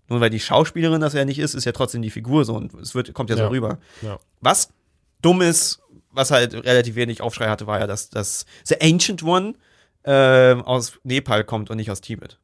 [0.08, 2.74] nur weil die Schauspielerin das ja nicht ist, ist ja trotzdem die Figur so und
[2.76, 3.49] es wird, kommt ja so Ja.
[3.49, 3.78] rüber.
[4.02, 4.20] Ja.
[4.41, 4.70] Was
[5.22, 5.80] dumm ist,
[6.12, 9.54] was halt relativ wenig Aufschrei hatte, war ja, dass das The Ancient One
[10.04, 12.38] ähm, aus Nepal kommt und nicht aus Tibet.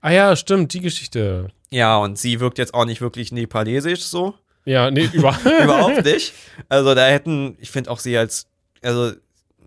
[0.00, 1.50] Ah ja, stimmt, die Geschichte.
[1.70, 4.34] Ja, und sie wirkt jetzt auch nicht wirklich nepalesisch so.
[4.64, 6.34] Ja, nee, über Überhaupt nicht.
[6.68, 8.46] Also da hätten, ich finde auch sie als,
[8.82, 9.12] also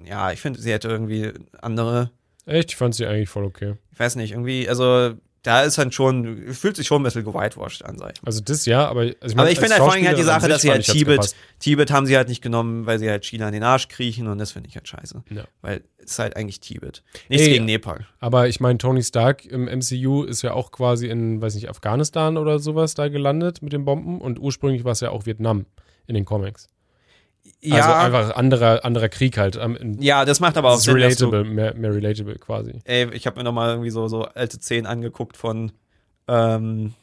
[0.04, 1.32] ja, ich finde, sie hätte irgendwie
[1.62, 2.12] andere,
[2.46, 3.76] Echt, ich fand sie eigentlich voll okay.
[3.92, 5.14] ich weiß nicht, irgendwie, also
[5.44, 8.14] da ist dann schon, fühlt sich schon ein bisschen gewhitewashed an sein.
[8.24, 10.48] Also das ja, aber also ich Aber ich finde halt vor allem halt die Sache,
[10.48, 11.36] dass sie halt Tibet.
[11.60, 14.38] Tibet haben sie halt nicht genommen, weil sie halt China in den Arsch kriechen und
[14.38, 15.24] das finde ich halt scheiße.
[15.32, 15.44] Ja.
[15.62, 17.04] Weil es ist halt eigentlich Tibet.
[17.28, 18.06] Nichts Ey, gegen Nepal.
[18.20, 22.38] Aber ich meine, Tony Stark im MCU ist ja auch quasi in, weiß nicht, Afghanistan
[22.38, 25.66] oder sowas da gelandet mit den Bomben und ursprünglich war es ja auch Vietnam
[26.06, 26.68] in den Comics.
[27.60, 29.56] Ja, Also einfach anderer, anderer Krieg halt.
[29.58, 32.80] ähm, ja, das macht aber auch Sinn, dass du, relatable, mehr, mehr relatable quasi.
[32.86, 35.72] ey, ich habe mir noch mal irgendwie so, so alte Szenen angeguckt von
[36.28, 36.94] ähm,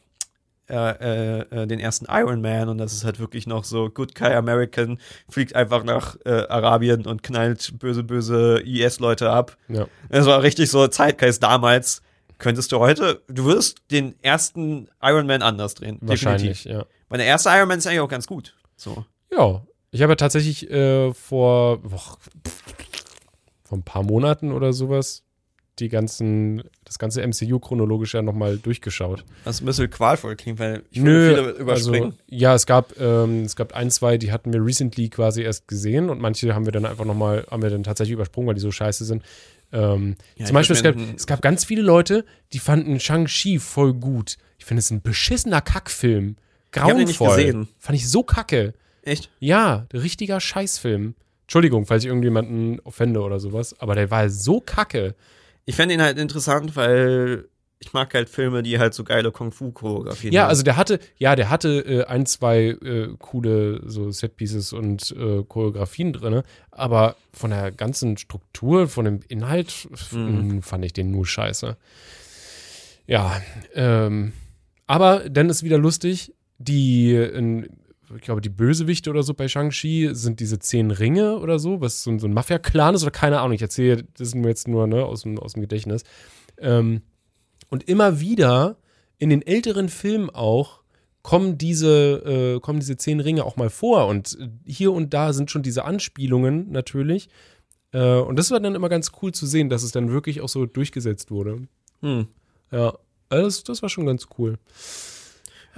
[0.69, 4.13] äh, äh, äh, den ersten Iron Man und das ist halt wirklich noch so Good
[4.13, 9.57] Guy American fliegt einfach nach äh, Arabien und knallt böse, böse IS-Leute ab.
[9.67, 9.87] Ja.
[10.09, 12.03] Das war richtig so Zeitgeist damals.
[12.37, 15.97] Könntest du heute, du würdest den ersten Iron Man anders drehen.
[16.01, 16.87] Wahrscheinlich, Definitiv.
[16.87, 16.95] ja.
[17.09, 18.55] Weil der erste Iron Man ist eigentlich auch ganz gut.
[18.75, 19.03] So.
[19.31, 22.17] Ja, ich habe ja tatsächlich äh, vor, boah,
[23.63, 25.23] vor ein paar Monaten oder sowas
[25.79, 29.23] die ganzen, das ganze MCU chronologisch ja nochmal durchgeschaut.
[29.43, 32.11] Was ein bisschen qualvoll klingt, weil ich Nö, viele überspringen.
[32.11, 35.67] Also, ja, es gab, ähm, es gab ein, zwei, die hatten wir recently quasi erst
[35.67, 38.61] gesehen und manche haben wir dann einfach nochmal, haben wir dann tatsächlich übersprungen, weil die
[38.61, 39.23] so scheiße sind.
[39.71, 43.59] Ähm, Ja, zum ich Beispiel, es gab, es gab ganz viele Leute, die fanden Shang-Chi
[43.59, 44.37] voll gut.
[44.57, 46.35] Ich finde es ein beschissener Kackfilm.
[46.75, 47.37] hab den nicht Grauenvoll.
[47.37, 47.67] gesehen.
[47.77, 48.73] Fand ich so kacke.
[49.03, 49.29] Echt?
[49.39, 51.15] Ja, richtiger Scheißfilm.
[51.43, 55.15] Entschuldigung, falls ich irgendjemanden offende oder sowas, aber der war so kacke.
[55.65, 57.45] Ich fände ihn halt interessant, weil
[57.81, 60.49] ich mag halt Filme, die halt so geile Kung-Fu-Choreografien Ja, haben.
[60.49, 65.43] also der hatte, ja, der hatte äh, ein, zwei äh, coole so Setpieces und äh,
[65.47, 70.57] Choreografien drin, aber von der ganzen Struktur, von dem Inhalt Mhm.
[70.57, 71.77] mh, fand ich den nur scheiße.
[73.07, 73.41] Ja,
[73.73, 74.33] ähm,
[74.87, 77.69] aber dann ist wieder lustig, die, in,
[78.15, 82.03] ich glaube, die Bösewichte oder so bei Shang-Chi sind diese zehn Ringe oder so, was
[82.03, 84.87] so, ein- so ein Mafia-Clan ist oder keine Ahnung, ich erzähle das mir jetzt nur
[84.87, 86.03] ne, aus, dem, aus dem Gedächtnis.
[86.57, 87.01] Ähm,
[87.69, 88.77] und immer wieder
[89.17, 90.79] in den älteren Filmen auch
[91.21, 94.07] kommen diese, äh, kommen diese zehn Ringe auch mal vor.
[94.07, 97.29] Und hier und da sind schon diese Anspielungen natürlich.
[97.91, 100.49] Äh, und das war dann immer ganz cool zu sehen, dass es dann wirklich auch
[100.49, 101.67] so durchgesetzt wurde.
[102.01, 102.27] Hm.
[102.71, 102.97] Ja,
[103.27, 104.57] also das, das war schon ganz cool.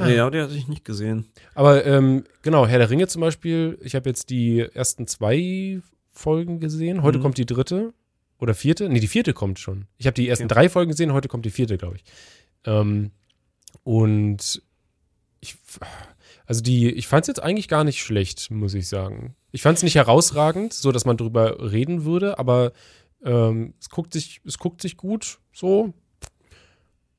[0.06, 1.26] Nee, ja, den hatte ich nicht gesehen.
[1.56, 5.82] Aber ähm, genau, Herr der Ringe zum Beispiel, ich habe jetzt die ersten zwei
[6.12, 7.02] Folgen gesehen.
[7.04, 7.24] Heute Mhm.
[7.24, 7.93] kommt die dritte
[8.39, 8.89] oder vierte.
[8.89, 9.86] Nee, die vierte kommt schon.
[9.97, 10.54] Ich habe die ersten Okay.
[10.54, 12.04] drei Folgen gesehen, heute kommt die vierte, glaube ich.
[12.66, 13.12] Ähm,
[13.84, 14.62] und
[15.39, 15.56] ich,
[16.45, 19.36] also die, ich fand es jetzt eigentlich gar nicht schlecht, muss ich sagen.
[19.52, 22.74] Ich fand es nicht herausragend, so dass man drüber reden würde, aber
[23.24, 25.93] ähm, es guckt sich, es guckt sich gut, so.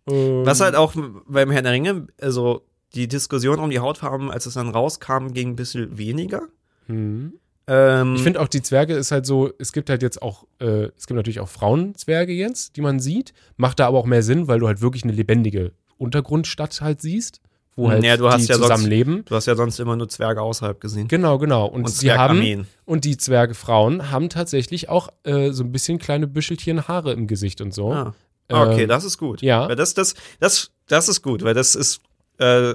[0.09, 0.95] Ähm, Was halt auch
[1.27, 5.51] beim Herrn der Ringe, also die Diskussion um die Hautfarben, als es dann rauskam, ging
[5.51, 6.43] ein bisschen weniger.
[6.89, 7.35] Mhm.
[7.67, 10.89] Ähm, Ich finde auch, die Zwerge ist halt so, es gibt halt jetzt auch, äh,
[10.97, 13.33] es gibt natürlich auch Frauenzwerge jetzt, die man sieht.
[13.57, 17.41] Macht da aber auch mehr Sinn, weil du halt wirklich eine lebendige Untergrundstadt halt siehst,
[17.77, 19.25] wo halt Ja, du hast die ja sonst- zusammenleben.
[19.25, 21.07] du hast ja sonst immer nur Zwerge außerhalb gesehen.
[21.09, 21.67] Genau, genau.
[21.67, 26.27] Und, Und sie haben, und die Zwergefrauen haben tatsächlich auch äh, so ein bisschen kleine
[26.27, 27.93] Büschelchen Haare im Gesicht und so.
[27.93, 28.15] Ah.
[28.49, 29.41] Okay, Ähm, das ist gut.
[29.41, 29.69] ja.
[29.69, 32.01] Weil das, das, das, das ist gut, weil das ist,
[32.39, 32.75] äh,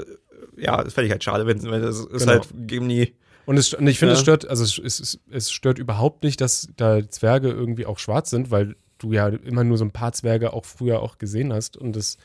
[0.58, 2.32] ja, das fände ich halt schade, wenn, ist Genau.
[2.34, 4.18] halt gegen die, Und, es, und ich finde, Ja.
[4.18, 8.30] es stört, also es, es, es stört überhaupt nicht, dass da Zwerge irgendwie auch schwarz
[8.30, 11.78] sind, weil du ja immer nur so ein paar Zwerge auch früher auch gesehen hast
[11.78, 12.18] und es,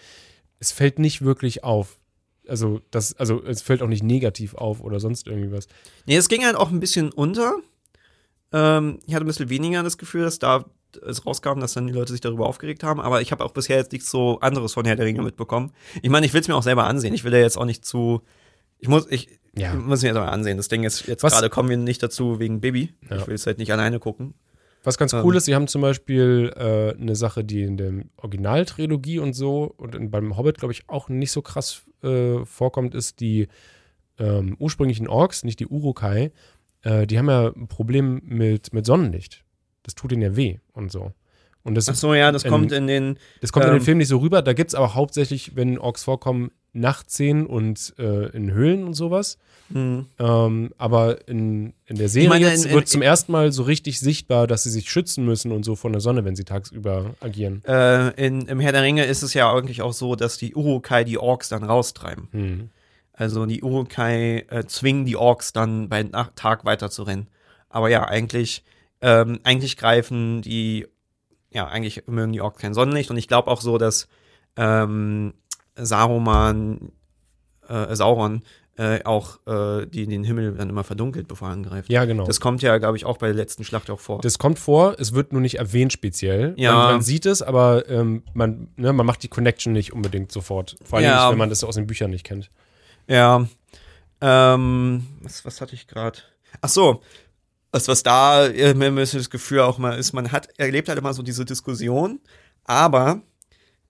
[0.58, 1.98] es fällt nicht wirklich auf.
[2.48, 5.66] also das, also es fällt auch nicht negativ auf oder sonst irgendwie was.
[6.06, 7.56] Nee, es ging halt auch ein bisschen unter.
[8.52, 10.64] Ähm, ich hatte ein bisschen weniger das Gefühl, dass da
[10.98, 13.76] es rauskam, dass dann die Leute sich darüber aufgeregt haben, aber ich habe auch bisher
[13.78, 15.72] jetzt nichts so anderes von Herr der Ringe mitbekommen.
[16.02, 17.14] Ich meine, ich will es mir auch selber ansehen.
[17.14, 18.22] Ich will ja jetzt auch nicht zu.
[18.78, 19.74] Ich muss, ich, Ja.
[19.74, 20.56] ich muss mir jetzt mal ansehen.
[20.56, 22.92] Das Ding ist, jetzt gerade kommen wir nicht dazu wegen Bibi.
[23.08, 23.16] Ja.
[23.18, 24.34] Ich will es halt nicht alleine gucken.
[24.84, 25.20] Was ganz Ähm.
[25.24, 29.72] cool ist, sie haben zum Beispiel äh, eine Sache, die in der Originaltrilogie und so
[29.76, 33.46] und in, beim Hobbit, glaube ich, auch nicht so krass äh, vorkommt, ist die
[34.18, 36.32] ähm, ursprünglichen Orks, nicht die Urukai,
[36.82, 39.44] äh, die haben ja ein Problem mit, mit Sonnenlicht.
[39.82, 41.12] Das tut ihnen ja weh und so.
[41.64, 43.18] Und das, Ach so, ja, das Ähm, kommt in den.
[43.40, 44.42] das kommt in ähm, den Film nicht so rüber.
[44.42, 49.38] Da gibt es aber hauptsächlich, wenn Orks vorkommen, Nachtszenen und äh, in Höhlen und sowas.
[49.72, 50.06] Hm.
[50.18, 53.62] Ähm, aber in, in der Serie meine, jetzt in- wird in- zum ersten Mal so
[53.62, 57.14] richtig sichtbar, dass sie sich schützen müssen und so von der Sonne, wenn sie tagsüber
[57.20, 57.62] agieren.
[57.64, 61.04] Äh, in, Im Herr der Ringe ist es ja eigentlich auch so, dass die Urukai
[61.04, 62.28] die Orks dann raustreiben.
[62.32, 62.70] Hm.
[63.12, 67.28] Also die Urukai äh, zwingen die Orks dann bei Nacht, Tag weiter zu rennen.
[67.68, 68.64] Aber ja, eigentlich,
[69.02, 70.86] ähm, eigentlich greifen die,
[71.50, 73.10] ja, eigentlich mögen die Orks kein Sonnenlicht.
[73.10, 74.08] Und ich glaube auch so, dass
[74.56, 75.34] ähm,
[75.76, 76.92] Saruman,
[77.68, 78.42] äh, Sauron
[78.78, 81.90] äh, auch äh, die, den Himmel dann immer verdunkelt, bevor er angreift.
[81.90, 82.24] Ja, genau.
[82.24, 84.20] Das kommt ja, glaube ich, auch bei der letzten Schlacht auch vor.
[84.22, 86.54] Das kommt vor, es wird nur nicht erwähnt speziell.
[86.56, 86.72] Ja.
[86.74, 90.76] Man, man sieht es, aber ähm, man, ne, man macht die Connection nicht unbedingt sofort.
[90.84, 91.22] Vor allem Ja.
[91.24, 92.50] nicht, wenn man das aus den Büchern nicht kennt.
[93.08, 93.46] Ja.
[94.20, 96.20] Ähm, was, was hatte ich gerade?
[96.60, 97.02] Ach so.
[97.72, 100.88] Was, was da äh, mir ein bisschen das Gefühl auch mal ist, man hat, erlebt
[100.88, 102.20] halt immer so diese Diskussion,
[102.64, 103.22] aber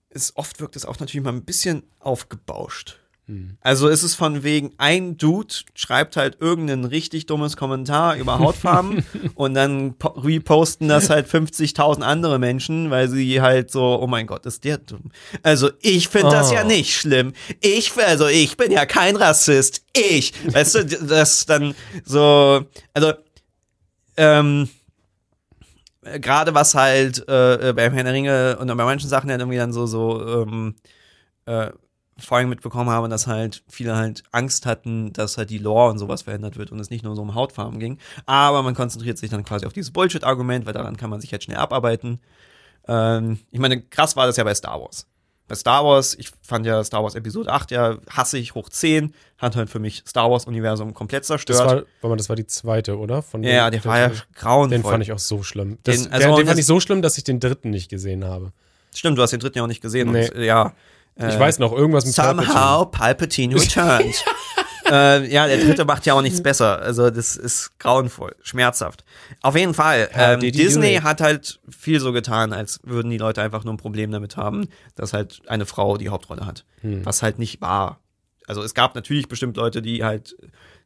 [0.09, 2.99] es, oft wirkt es auch natürlich mal ein bisschen aufgebauscht.
[3.61, 9.05] Also ist es von wegen, ein Dude schreibt halt irgendein richtig dummes Kommentar über Hautfarben
[9.35, 14.27] und dann po- reposten das halt 50.000 andere Menschen, weil sie halt so, oh mein
[14.27, 15.09] Gott, ist der dumm.
[15.41, 16.67] Also ich finde das ja Oh.
[16.67, 17.31] nicht schlimm.
[17.61, 19.83] Ich, also ich bin ja kein Rassist.
[19.95, 20.33] Ich.
[20.53, 23.13] Weißt du, das dann so, also,
[24.17, 24.69] ähm,
[26.03, 29.39] äh, gerade was halt äh, äh, beim Herrn der Ringe und bei manchen Sachen halt
[29.41, 30.75] irgendwie dann so, so, ähm,
[31.45, 31.71] äh,
[32.17, 35.97] vor allem mitbekommen habe, dass halt viele halt Angst hatten, dass halt die Lore und
[35.99, 37.97] sowas verändert wird und es nicht nur so um Hautfarben ging.
[38.25, 41.43] Aber man konzentriert sich dann quasi auf dieses Bullshit-Argument, weil daran kann man sich halt
[41.43, 42.19] schnell abarbeiten.
[42.87, 45.07] Ähm, ich meine, krass war das ja bei Star Wars.
[45.53, 49.55] Bei Star Wars, ich fand ja Star Wars Episode 8 ja hassig hoch 10, hat
[49.55, 51.59] halt für mich Star Wars-Universum komplett zerstört.
[51.59, 53.21] Das war, warte mal, das war die zweite, oder?
[53.21, 54.69] Von ja, der war ja grauenvoll.
[54.79, 55.77] Den fand ich auch so schlimm.
[55.83, 58.25] Das, Den- also der, den fand ich so schlimm, dass ich den dritten nicht gesehen
[58.25, 58.51] habe.
[58.95, 60.11] Stimmt, du hast den dritten ja auch nicht gesehen.
[60.11, 60.27] Nee.
[60.31, 60.73] Und, ja.
[61.17, 64.15] Ich äh, weiß noch, irgendwas mit Somehow Palpatine returned.
[64.89, 66.79] äh, ja, der dritte macht ja auch nichts besser.
[66.81, 69.03] Also das ist grauenvoll, schmerzhaft.
[69.41, 70.09] Auf jeden Fall.
[70.13, 73.63] Ja, Ähm, die- die- Disney hat halt viel so getan, als würden die Leute einfach
[73.63, 76.65] nur ein Problem damit haben, dass halt eine Frau die Hauptrolle hat.
[76.81, 77.05] Hm.
[77.05, 77.99] Was halt nicht war.
[78.47, 80.35] Also es gab natürlich bestimmt Leute, die halt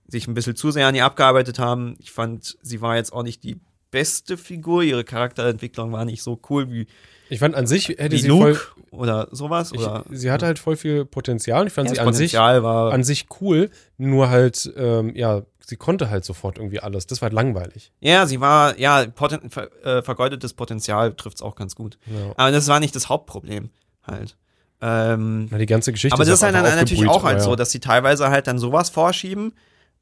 [0.08, 1.96] sich ein bisschen zu sehr an ihr abgearbeitet haben.
[2.00, 3.60] Ich fand, sie war jetzt auch nicht die
[3.92, 4.84] beste Figur.
[4.84, 6.88] Ihre Charakterentwicklung war nicht so cool wie,
[7.30, 8.84] Ich fand an sich hätte wie sie Luke voll.
[8.92, 9.72] oder sowas.
[9.74, 11.68] Ich, oder, sie hatte halt voll viel Potenzial.
[11.68, 15.76] Ich fand ja, sie an sich, war an sich cool, nur halt, ähm, ja, sie
[15.76, 17.08] konnte halt sofort irgendwie alles.
[17.08, 17.92] Das war halt langweilig.
[18.00, 21.98] Ja, sie war, ja, poten ver äh, vergeudetes Potenzial trifft's auch ganz gut.
[22.06, 22.34] Ja.
[22.38, 23.70] Aber das war nicht das Hauptproblem
[24.04, 24.38] halt.
[24.80, 27.44] Ähm, Na, die ganze Geschichte aber das ist auch halt dann natürlich auch halt aber
[27.44, 27.56] so, ja.
[27.56, 29.54] dass sie teilweise halt dann sowas vorschieben,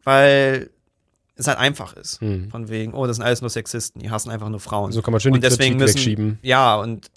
[0.04, 0.70] weil
[1.36, 2.22] es halt einfach ist.
[2.22, 2.50] Hm.
[2.50, 4.92] Von wegen, oh, das sind alles nur Sexisten, die hassen einfach nur Frauen.
[4.92, 6.40] So kann man schön die und deswegen Kritik müssen, wegschieben.
[6.42, 7.12] Ja, und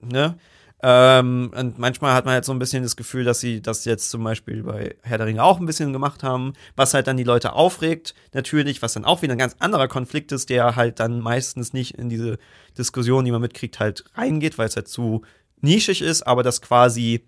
[0.00, 0.36] ne?
[0.80, 4.10] Ähm, und manchmal hat man halt so ein bisschen das Gefühl, dass sie das jetzt
[4.10, 7.24] zum Beispiel bei Herr der Ringe auch ein bisschen gemacht haben, was halt dann die
[7.24, 11.18] Leute aufregt, natürlich, was dann auch wieder ein ganz anderer Konflikt ist, der halt dann
[11.20, 12.38] meistens nicht in diese
[12.76, 15.22] Diskussion, die man mitkriegt, halt reingeht, weil es halt zu
[15.60, 17.24] nischig ist, aber dass quasi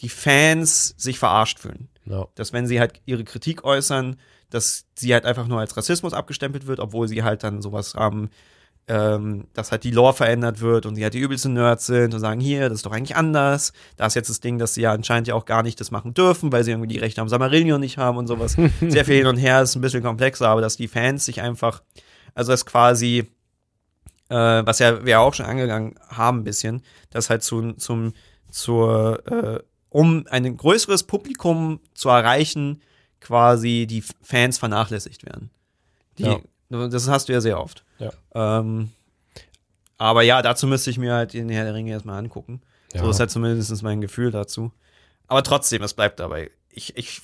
[0.00, 2.26] die Fans sich verarscht fühlen Ja.
[2.36, 4.16] dass wenn sie halt ihre Kritik äußern,
[4.54, 8.30] dass sie halt einfach nur als Rassismus abgestempelt wird, obwohl sie halt dann sowas haben,
[8.86, 12.20] ähm, dass halt die Lore verändert wird und sie halt die übelsten Nerds sind und
[12.20, 13.72] sagen, hier, das ist doch eigentlich anders.
[13.96, 16.14] Da ist jetzt das Ding, dass sie ja anscheinend ja auch gar nicht das machen
[16.14, 18.56] dürfen, weil sie irgendwie die Rechte am Samarillion nicht haben und sowas.
[18.80, 21.82] Sehr viel hin und her, ist ein bisschen komplexer, aber dass die Fans sich einfach,
[22.34, 23.30] also das quasi,
[24.28, 28.12] äh, was ja wir auch schon angegangen haben ein bisschen, dass halt zu, zum,
[28.50, 32.82] zur, äh, um ein größeres Publikum zu erreichen,
[33.24, 35.50] quasi die Fans vernachlässigt werden.
[36.18, 36.38] Die, Ja.
[36.88, 37.84] Das hast du ja sehr oft.
[37.98, 38.12] Ja.
[38.34, 38.90] Ähm,
[39.96, 42.62] aber ja, dazu müsste ich mir halt den Herr der Ringe erstmal angucken.
[42.92, 43.02] Ja.
[43.02, 44.72] So ist halt zumindest mein Gefühl dazu.
[45.26, 46.50] Aber trotzdem, es bleibt dabei.
[46.70, 47.20] Ich, ich,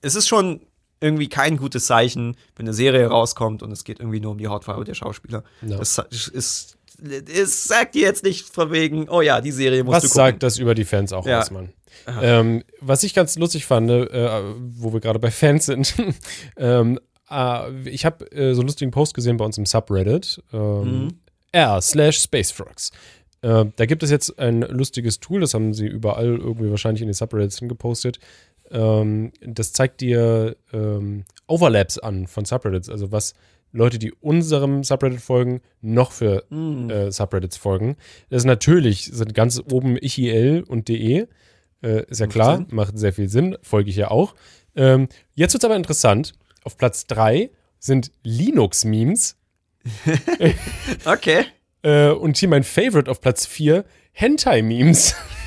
[0.00, 0.60] es ist schon
[1.00, 4.48] irgendwie kein gutes Zeichen, wenn eine Serie rauskommt und es geht irgendwie nur um die
[4.48, 5.44] Hautfarbe der Schauspieler.
[5.62, 5.76] Ja.
[5.76, 10.02] Das ist es sagt dir jetzt nicht von wegen, oh ja, die Serie musst Was
[10.04, 10.16] du gucken.
[10.16, 11.44] sagt das über die Fans auch Ja.
[11.50, 11.72] Mann?
[12.20, 15.94] Ähm, was ich ganz lustig fand, äh, wo wir gerade bei Fans sind,
[16.56, 16.98] ähm,
[17.30, 21.08] äh, ich habe äh, so einen lustigen Post gesehen bei uns im Subreddit, ähm,
[21.52, 22.90] r slash spacefrogs.
[23.42, 27.08] Äh, da gibt es jetzt ein lustiges Tool, das haben sie überall irgendwie wahrscheinlich in
[27.08, 28.18] den Subreddits hingepostet.
[28.70, 33.34] Ähm, das zeigt dir ähm, Overlaps an von Subreddits, also was
[33.74, 37.96] Leute, die unserem Subreddit folgen, noch für äh, Subreddits folgen.
[38.30, 41.26] Das ist natürlich, sind ganz oben IIL und DE.
[41.82, 42.66] Äh, ist ja klar, Sinn.
[42.70, 44.36] macht sehr viel Sinn, folge ich ja auch.
[44.76, 46.34] Ähm, jetzt wird es aber interessant.
[46.62, 49.36] Auf Platz 3 sind Linux-Memes.
[51.04, 51.44] Okay.
[51.82, 55.14] Äh, und hier mein Favorite auf Platz 4, Hentai-Memes.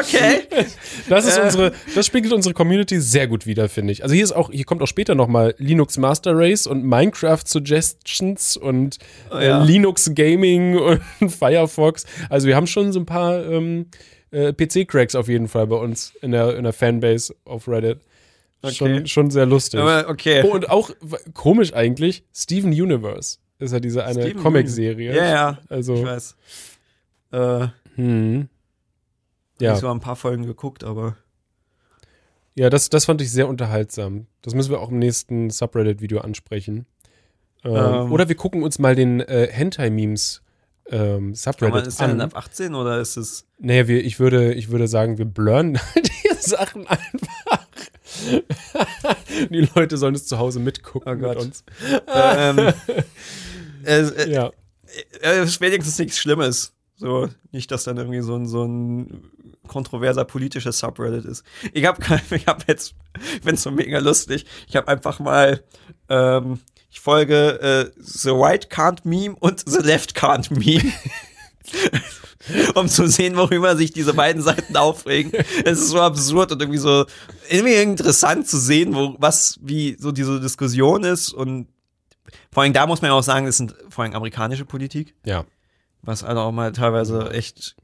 [0.00, 0.40] Okay.
[1.08, 1.42] Das ist Äh.
[1.42, 4.02] unsere, das spiegelt unsere Community sehr gut wider, finde ich.
[4.02, 8.56] Also hier ist auch, hier kommt auch später nochmal Linux Master Race und Minecraft Suggestions
[8.56, 8.98] und
[9.32, 9.62] äh, ja.
[9.62, 10.78] Linux Gaming
[11.20, 12.06] und Firefox.
[12.30, 13.86] Also wir haben schon so ein paar ähm,
[14.30, 18.00] äh, PC-Cracks auf jeden Fall bei uns in der, in der Fanbase auf Reddit.
[18.72, 19.06] Schon, Okay.
[19.06, 19.78] schon sehr lustig.
[19.80, 20.42] Aber okay.
[20.44, 20.90] Oh, und auch
[21.34, 25.14] komisch eigentlich, Steven Universe ist ja diese eine Comic-Serie.
[25.14, 25.58] Ja, ja.
[25.64, 26.36] Ich Also, weiß.
[27.32, 27.66] Äh,
[27.96, 28.48] hm.
[29.64, 29.76] Ja.
[29.76, 31.16] Ich habe ein paar Folgen geguckt, aber.
[32.54, 34.26] Ja, das, das fand ich sehr unterhaltsam.
[34.42, 36.86] Das müssen wir auch im nächsten Subreddit-Video ansprechen.
[37.64, 38.12] Ähm, Ähm.
[38.12, 40.42] oder wir gucken uns mal den äh, Hentai-Memes
[40.90, 42.28] ähm, Subreddit ist der denn an.
[42.30, 43.46] ab 18 oder ist es.
[43.58, 47.66] Naja, wir, ich, würde, ich würde sagen, wir blurren die Sachen einfach.
[49.50, 51.36] die Leute sollen es zu Hause mitgucken Oh Gott.
[51.36, 51.64] mit uns.
[52.14, 52.72] ähm,
[53.82, 54.50] es, äh, Ja.
[55.22, 56.72] äh, ist wenigstens nichts Schlimmes.
[56.96, 59.30] So, nicht, dass dann irgendwie so ein, so ein
[59.66, 61.44] kontroverser politisches Subreddit ist.
[61.72, 62.00] Ich habe
[62.30, 62.94] ich hab jetzt,
[63.36, 64.44] ich find's so mega lustig.
[64.68, 65.62] Ich habe einfach mal,
[66.08, 66.60] ähm,
[66.90, 70.92] ich folge äh, The Right Can't Meme und The Left Can't Meme.
[72.74, 75.32] um zu sehen, worüber sich diese beiden Seiten aufregen.
[75.64, 77.06] Es ist so absurd und irgendwie so
[77.48, 81.68] irgendwie interessant zu sehen, wo was wie so diese Diskussion ist und
[82.52, 85.44] vor allem da muss man ja auch sagen, das sind vor allem amerikanische Politik, Ja.
[86.02, 87.76] was also auch mal teilweise echt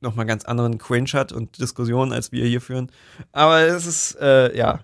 [0.00, 2.90] k- noch mal ganz anderen Cringe hat und Diskussionen, als wir hier führen.
[3.32, 4.80] Aber es ist, äh, ja.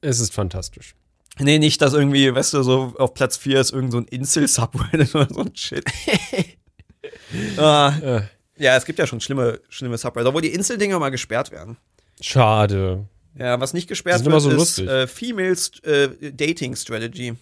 [0.00, 0.94] Es ist fantastisch.
[1.38, 5.14] Nee, nicht, dass irgendwie, weißt du, so auf Platz 4 ist irgend so ein Insel-Subreddit
[5.14, 5.84] oder so ein Shit.
[7.56, 8.22] ah, Äh,
[8.58, 11.76] ja, es gibt ja schon schlimme, schlimme Subreddit, obwohl die Insel-Dinger mal gesperrt werden.
[12.20, 13.06] schade.
[13.34, 17.32] Ja, was nicht gesperrt wird, so ist äh, Female äh, Dating Strategy.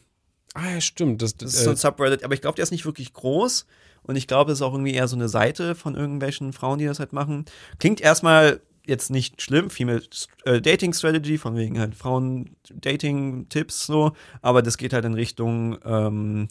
[0.54, 1.20] Ah, ja, stimmt.
[1.20, 3.66] Das, Das ist so äh, ein Subreddit, aber ich glaube, der ist nicht wirklich groß.
[4.02, 6.86] Und ich glaube, es ist auch irgendwie eher so eine Seite von irgendwelchen Frauen, die
[6.86, 7.44] das halt machen.
[7.78, 10.02] Klingt erstmal jetzt nicht schlimm, Female
[10.44, 15.14] äh, Dating Strategy, von wegen halt Frauen Dating Tipps so, aber das geht halt in
[15.14, 16.48] Richtung ähm,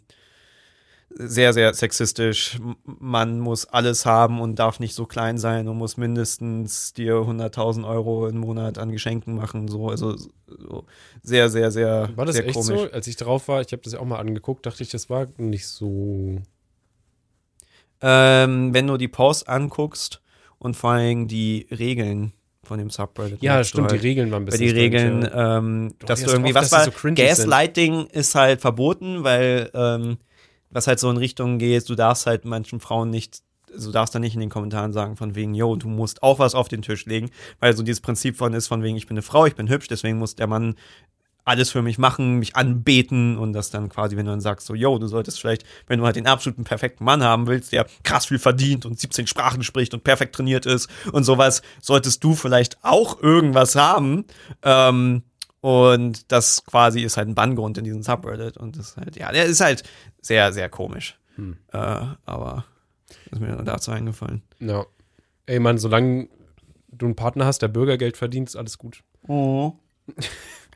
[1.11, 2.59] sehr, sehr sexistisch.
[2.83, 7.87] Man muss alles haben und darf nicht so klein sein und muss mindestens dir 100.000
[7.87, 9.67] Euro im Monat an Geschenken machen.
[9.67, 10.15] So, also
[10.47, 10.85] so
[11.23, 12.79] sehr, sehr, sehr, war das sehr echt komisch.
[12.79, 12.91] so?
[12.91, 15.27] Als ich drauf war, ich habe das ja auch mal angeguckt, dachte ich, das war
[15.37, 16.41] nicht so.
[18.01, 20.21] Ähm, wenn du die Posts anguckst
[20.57, 22.33] und vor allem die Regeln
[22.63, 23.41] von dem Subreddit.
[23.41, 24.75] Ja, stimmt, die halt, Regeln waren ein Weil bisschen.
[24.75, 25.57] die strange, Regeln, ja.
[25.57, 29.23] ähm, Doch, dass die du irgendwie, oft, was war, die so Gaslighting ist halt verboten,
[29.23, 30.17] weil, ähm,
[30.69, 33.41] was halt so in Richtung geht, du darfst halt manchen Frauen nicht,
[33.75, 36.53] du darfst da nicht in den Kommentaren sagen von wegen, yo, du musst auch was
[36.53, 39.23] auf den Tisch legen, weil so dieses Prinzip von ist von wegen, ich bin eine
[39.23, 40.75] Frau, ich bin hübsch, deswegen muss der Mann
[41.49, 44.75] alles für mich machen, mich anbeten und das dann quasi, wenn du dann sagst, so,
[44.75, 48.27] yo, du solltest vielleicht, wenn du halt den absoluten perfekten Mann haben willst, der krass
[48.27, 52.77] viel verdient und 17 Sprachen spricht und perfekt trainiert ist und sowas, solltest du vielleicht
[52.83, 54.25] auch irgendwas haben.
[54.63, 55.23] Ähm,
[55.61, 59.31] und das quasi ist halt ein Banngrund in diesem Subreddit und das ist halt, ja,
[59.31, 59.83] der ist halt
[60.21, 61.17] sehr, sehr komisch.
[61.73, 62.65] Äh, aber
[63.31, 64.43] ist mir dazu eingefallen.
[64.59, 64.85] Ja.
[65.45, 66.29] Ey, Mann, solange
[66.91, 69.03] du einen Partner hast, der Bürgergeld verdient, ist alles gut.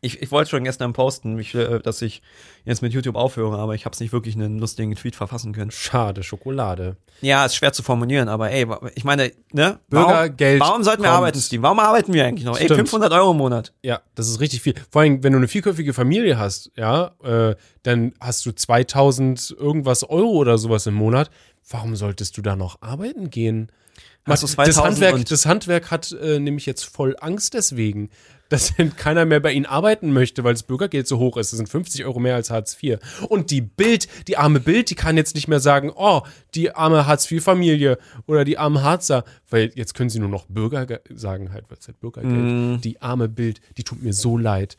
[0.03, 2.21] Ich, ich wollte schon gestern posten, mich, äh, dass ich
[2.65, 5.71] jetzt mit YouTube aufhöre, aber ich habe es nicht wirklich einen lustigen Tweet verfassen können.
[5.71, 6.97] Schade, Schokolade.
[7.21, 9.79] Ja, ist schwer zu formulieren, aber ey, ich meine, ne?
[9.89, 11.17] Bürgergeld Warum, warum sollten wir kommt.
[11.17, 11.63] arbeiten, Steve?
[11.63, 12.57] Warum arbeiten wir eigentlich noch?
[12.57, 12.89] Ey, Stimmt.
[12.89, 13.73] 500 Euro im Monat.
[13.81, 14.73] Ja, das ist richtig viel.
[14.91, 20.03] Vor allem, wenn du eine vierköpfige Familie hast, ja, äh, dann hast du 2000 irgendwas
[20.03, 21.29] Euro oder sowas im Monat.
[21.69, 23.71] Warum solltest du da noch arbeiten gehen?
[24.25, 28.09] Du das, 2000 Handwerk, das Handwerk hat äh, nämlich jetzt voll Angst deswegen,
[28.53, 31.51] dass keiner mehr bei ihnen arbeiten möchte, weil das Bürgergeld so hoch ist.
[31.51, 32.99] Das sind 50 Euro mehr als Hartz IV.
[33.27, 36.21] Und die Bild, die arme Bild, die kann jetzt nicht mehr sagen, oh,
[36.55, 37.97] die arme Hartz-IV-Familie
[38.27, 41.87] oder die armen Harzer, weil jetzt können sie nur noch Bürger sagen halt, weil es
[41.87, 42.77] halt Bürgergeld.
[42.77, 42.81] Mm.
[42.81, 44.77] Die arme Bild, die tut mir so leid.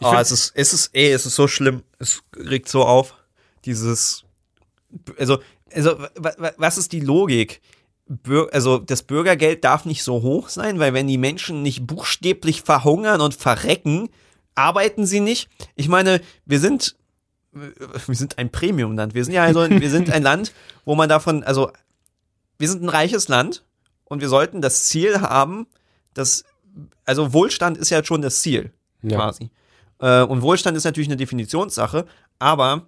[0.00, 1.82] oh, find- es ist, es ist, ey, es ist so schlimm.
[1.98, 3.14] Es regt so auf.
[3.64, 4.24] Dieses,
[5.18, 5.38] also,
[5.72, 7.60] also, wa- wa- was ist die Logik?
[8.52, 13.20] Also, das Bürgergeld darf nicht so hoch sein, weil wenn die Menschen nicht buchstäblich verhungern
[13.20, 14.10] und verrecken,
[14.54, 15.48] arbeiten sie nicht.
[15.74, 16.96] Ich meine, wir sind,
[17.52, 19.14] wir sind ein Premiumland.
[19.14, 20.52] Wir sind ja also, wir sind ein Land,
[20.84, 21.70] wo man davon, also,
[22.58, 23.64] wir sind ein reiches Land
[24.04, 25.66] und wir sollten das Ziel haben,
[26.12, 26.44] dass,
[27.04, 29.16] also Wohlstand ist ja schon das Ziel ja.
[29.16, 29.50] quasi.
[29.98, 32.06] Äh, und Wohlstand ist natürlich eine Definitionssache,
[32.38, 32.86] aber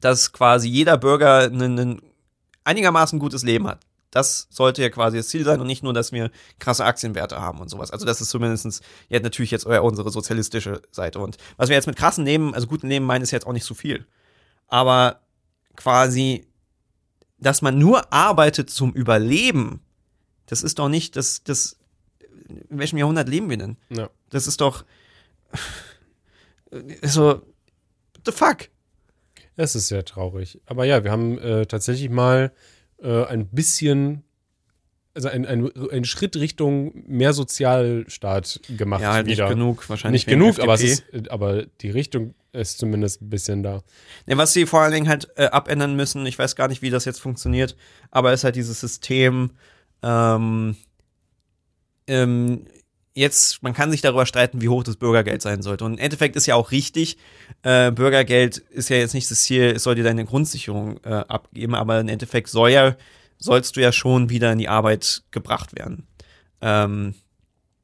[0.00, 2.00] dass quasi jeder Bürger ein
[2.64, 3.80] einigermaßen gutes Leben hat.
[4.12, 7.60] Das sollte ja quasi das Ziel sein und nicht nur, dass wir krasse Aktienwerte haben
[7.60, 7.90] und sowas.
[7.90, 11.18] Also das ist zumindestens ja natürlich jetzt unsere sozialistische Seite.
[11.18, 13.64] Und was wir jetzt mit krassen Leben, also guten Leben meinen, ist jetzt auch nicht
[13.64, 14.06] so viel.
[14.68, 15.20] Aber
[15.76, 16.46] quasi,
[17.38, 19.80] dass man nur arbeitet zum Überleben,
[20.44, 21.78] das ist doch nicht, das, das,
[22.68, 23.78] in welchem Jahrhundert leben wir denn?
[23.88, 24.10] Ja.
[24.28, 24.84] Das ist doch
[27.02, 27.42] so, what
[28.26, 28.68] the fuck?
[29.56, 30.60] Es ist sehr traurig.
[30.66, 32.52] Aber ja, wir haben äh, tatsächlich mal
[33.02, 34.22] äh, ein bisschen,
[35.14, 39.02] also ein, ein, ein Schritt Richtung mehr Sozialstaat gemacht.
[39.02, 39.44] Ja, halt wieder.
[39.44, 40.26] nicht genug, wahrscheinlich.
[40.26, 40.92] Nicht genug, aber, FDP.
[40.92, 43.82] ist, äh, aber die Richtung ist zumindest ein bisschen da.
[44.26, 46.90] Ne, was sie vor allen Dingen halt äh, abändern müssen, ich weiß gar nicht, wie
[46.90, 47.76] das jetzt funktioniert,
[48.10, 49.50] aber ist halt dieses System,
[50.02, 50.76] ähm,
[52.06, 52.66] ähm,
[53.14, 55.84] jetzt, man kann sich darüber streiten, wie hoch das Bürgergeld sein sollte.
[55.84, 57.18] Und im Endeffekt ist ja auch richtig,
[57.62, 61.74] äh, Bürgergeld ist ja jetzt nicht das Ziel, es soll dir deine Grundsicherung äh, abgeben,
[61.74, 62.96] aber im Endeffekt soll ja,
[63.38, 66.06] sollst du ja schon wieder in die Arbeit gebracht werden.
[66.60, 67.14] Ähm,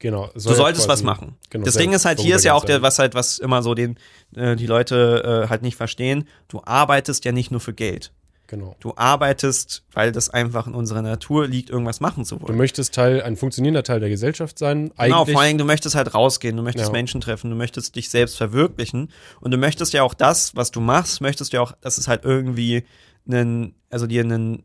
[0.01, 0.29] Genau.
[0.33, 1.35] du solltest was machen.
[1.49, 3.73] genau, das Ding ist halt, hier ist ja auch der, was halt, was immer so
[3.73, 3.99] den,
[4.33, 6.25] äh, die Leute äh, halt nicht verstehen.
[6.47, 8.13] Du arbeitest ja nicht nur für Geld.
[8.49, 8.75] Genau.
[8.79, 12.57] Du arbeitest, weil das einfach in unserer Natur liegt, irgendwas machen zu Du wollen.
[12.57, 14.91] möchtest Teil, ein funktionierender Teil der Gesellschaft sein.
[14.97, 16.91] Eigentlich, Genau, vor allem, du möchtest halt rausgehen, du möchtest Ja.
[16.91, 20.81] Menschen treffen, du möchtest dich selbst verwirklichen und du möchtest ja auch das, was du
[20.81, 22.83] machst, möchtest ja auch, dass es halt irgendwie
[23.27, 24.63] einen, also dir einen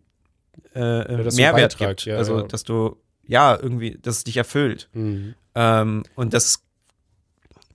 [0.73, 2.05] äh, du einen Mehrwert Beitrag, gibt.
[2.07, 2.43] ja, also, ja.
[2.45, 4.89] dass du, ja, irgendwie, dass es dich erfüllt.
[4.95, 5.35] Mhm.
[5.55, 6.63] Ähm, und das,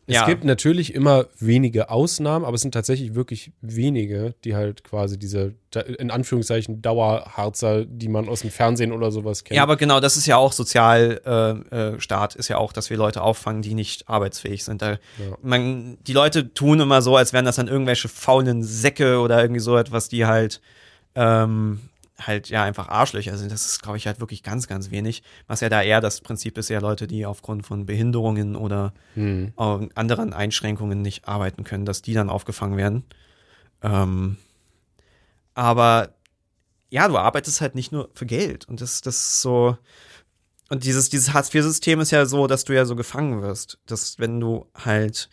[0.09, 0.25] Es ja.
[0.25, 5.53] gibt natürlich immer wenige Ausnahmen, aber es sind tatsächlich wirklich wenige, die halt quasi diese,
[5.99, 9.55] in Anführungszeichen, Dauerharzer, die man aus dem Fernsehen oder sowas kennt.
[9.55, 12.97] Ja, aber genau, das ist ja auch Sozialstaat, äh, äh, ist ja auch, dass wir
[12.97, 14.81] Leute auffangen, die nicht arbeitsfähig sind.
[14.81, 14.97] Da, Ja.
[15.43, 19.61] man, die Leute tun immer so, als wären das dann irgendwelche faulen Säcke oder irgendwie
[19.61, 20.59] so etwas, die halt
[21.13, 21.81] ähm,
[22.19, 23.51] halt ja einfach Arschlöcher sind.
[23.51, 25.23] Das ist, glaube ich, halt wirklich ganz, ganz wenig.
[25.47, 29.53] Was ja da eher das Prinzip ist, ja Leute, die aufgrund von Behinderungen oder Hm.
[29.57, 33.03] anderen Einschränkungen nicht arbeiten können, dass die dann aufgefangen werden.
[33.81, 34.37] Ähm,
[35.53, 36.15] aber
[36.89, 38.67] ja, du arbeitest halt nicht nur für Geld.
[38.67, 39.77] Und das, das ist so.
[40.69, 43.79] Und dieses, dieses Hartz-IV-System ist ja so, dass du ja so gefangen wirst.
[43.85, 45.29] Dass wenn du halt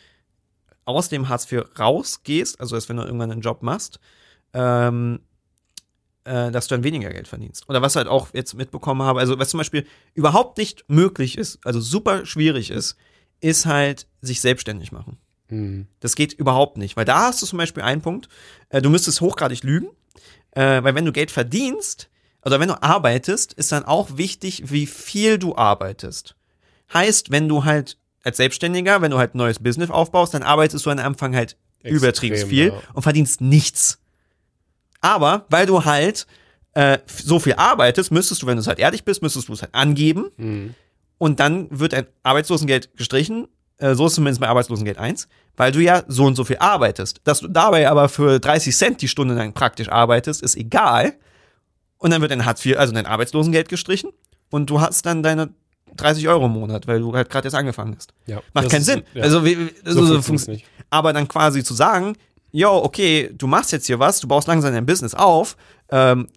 [0.85, 4.01] aus dem Hartz IV rausgehst, also dass wenn du irgendwann einen Job machst,
[4.55, 5.21] ähm,
[6.27, 7.69] äh, dass du dann weniger Geld verdienst.
[7.69, 11.59] Oder was halt auch jetzt mitbekommen habe, also was zum Beispiel überhaupt nicht möglich ist,
[11.65, 12.97] also super schwierig ist,
[13.41, 15.19] ist halt sich selbstständig machen.
[15.49, 15.87] Hm.
[16.01, 18.29] Das geht überhaupt nicht, weil da hast du zum Beispiel einen Punkt,
[18.69, 19.89] äh, du müsstest hochgradig lügen,
[20.53, 22.11] äh, weil wenn du Geld verdienst,
[22.45, 26.37] oder wenn du arbeitest, ist dann auch wichtig, wie viel du arbeitest.
[26.93, 30.87] Heißt, wenn du halt als Selbstständiger, wenn du halt ein neues Business aufbaust, dann arbeitest
[30.87, 32.83] du am Anfang halt Extrem, übertrieben viel ja.
[32.95, 34.01] und verdienst nichts.
[35.07, 36.27] Aber weil du halt
[36.75, 39.63] äh, so viel arbeitest, müsstest du, wenn du es halt ehrlich bist, müsstest du es
[39.63, 40.75] halt angeben Hm.
[41.19, 43.49] und dann wird ein Arbeitslosengeld gestrichen.
[43.79, 47.21] Äh, so ist zumindest bei Arbeitslosengeld 1, weil du ja so und so viel arbeitest.
[47.25, 51.15] Dass du dabei aber für 30 Cent die Stunde lang praktisch arbeitest, ist egal.
[51.99, 54.11] Und dann wird dein Hartz IV, also dein Arbeitslosengeld gestrichen
[54.51, 55.51] und du hast dann deine
[55.97, 58.13] 30 Euro im Monat, weil du halt gerade jetzt angefangen hast.
[58.27, 58.41] Ja.
[58.55, 59.03] Macht keinen ist- Sinn.
[59.15, 59.23] Ja.
[59.23, 60.67] Also, wie, wie- so so, nicht.
[60.91, 62.17] aber dann quasi zu sagen,
[62.57, 65.57] yo, okay, du machst jetzt hier was, du baust langsam dein Business auf.
[65.91, 66.29] Ähm,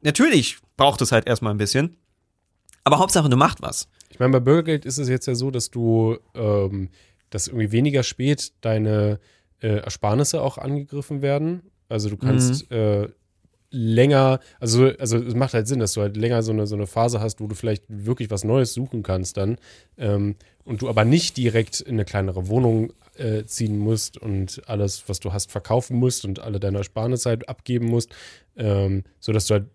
[0.00, 1.96] natürlich braucht es halt erstmal ein bisschen.
[2.84, 3.88] Aber Hauptsache, du machst was.
[4.08, 6.88] Ich meine, bei Bürgergeld ist es jetzt ja so, dass du, ähm,
[7.30, 9.20] dass irgendwie weniger spät deine
[9.60, 11.62] äh, Ersparnisse auch angegriffen werden.
[11.88, 12.76] Also du kannst Mhm.
[12.76, 13.08] äh,
[13.70, 16.86] länger, also, also es macht halt Sinn, dass du halt länger so eine, so eine
[16.86, 19.56] Phase hast, wo du vielleicht wirklich was Neues suchen kannst dann
[19.98, 25.08] ähm, und du aber nicht direkt in eine kleinere Wohnung äh, ziehen musst und alles,
[25.08, 28.14] was du hast, verkaufen musst und alle deine Ersparnisse halt abgeben musst,
[28.56, 29.66] ähm, sodass du halt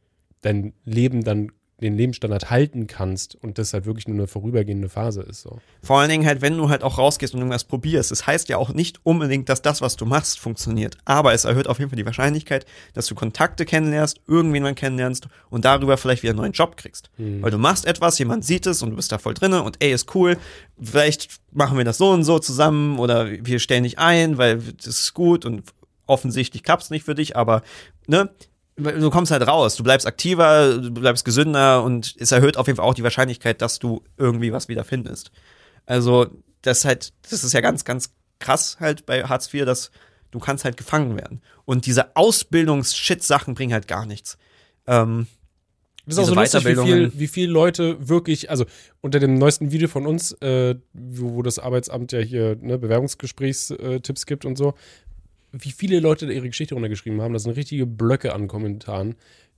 [0.41, 1.51] dein Leben dann
[1.81, 5.41] den Lebensstandard halten kannst und das halt wirklich nur eine vorübergehende Phase ist.
[5.41, 5.59] So.
[5.81, 8.11] Vor allen Dingen halt, wenn du halt auch rausgehst und irgendwas probierst.
[8.11, 10.97] Das heißt ja auch nicht unbedingt, dass das, was du machst, funktioniert.
[11.05, 15.27] Aber es erhöht auf jeden Fall die Wahrscheinlichkeit, dass du Kontakte kennenlernst, irgendwen mal kennenlernst
[15.49, 17.09] und darüber vielleicht wieder einen neuen Job kriegst.
[17.17, 17.41] Hm.
[17.41, 19.91] Weil du machst etwas, jemand sieht es und du bist da voll drinne und ey,
[19.91, 20.37] ist cool.
[20.79, 24.87] Vielleicht machen wir das so und so zusammen oder wir stellen dich ein, weil das
[24.87, 25.63] ist gut und
[26.05, 27.63] offensichtlich klappt es nicht für dich, aber
[28.07, 28.29] ne,
[28.77, 32.77] du kommst halt raus, du bleibst aktiver, du bleibst gesünder und es erhöht auf jeden
[32.77, 35.31] Fall auch die Wahrscheinlichkeit, dass du irgendwie was wieder findest.
[35.85, 36.27] Also,
[36.61, 39.91] das ist halt, das ist ja ganz, ganz krass halt bei Hartz IV, dass
[40.31, 41.41] du kannst halt gefangen werden.
[41.65, 44.37] Und diese Ausbildungs-Shit-Sachen bringen halt gar nichts.
[44.87, 45.27] Ähm,
[46.05, 48.65] Das ist auch so lustig, wie viel, wie viele Leute wirklich, also
[49.01, 54.25] unter dem neuesten Video von uns, äh, wo, wo das Arbeitsamt ja hier ne, Bewerbungsgesprächstipps
[54.25, 54.73] gibt und so,
[55.51, 57.33] wie viele Leute da ihre Geschichte runtergeschrieben haben.
[57.33, 59.15] Das sind richtige Blöcke an Kommentaren.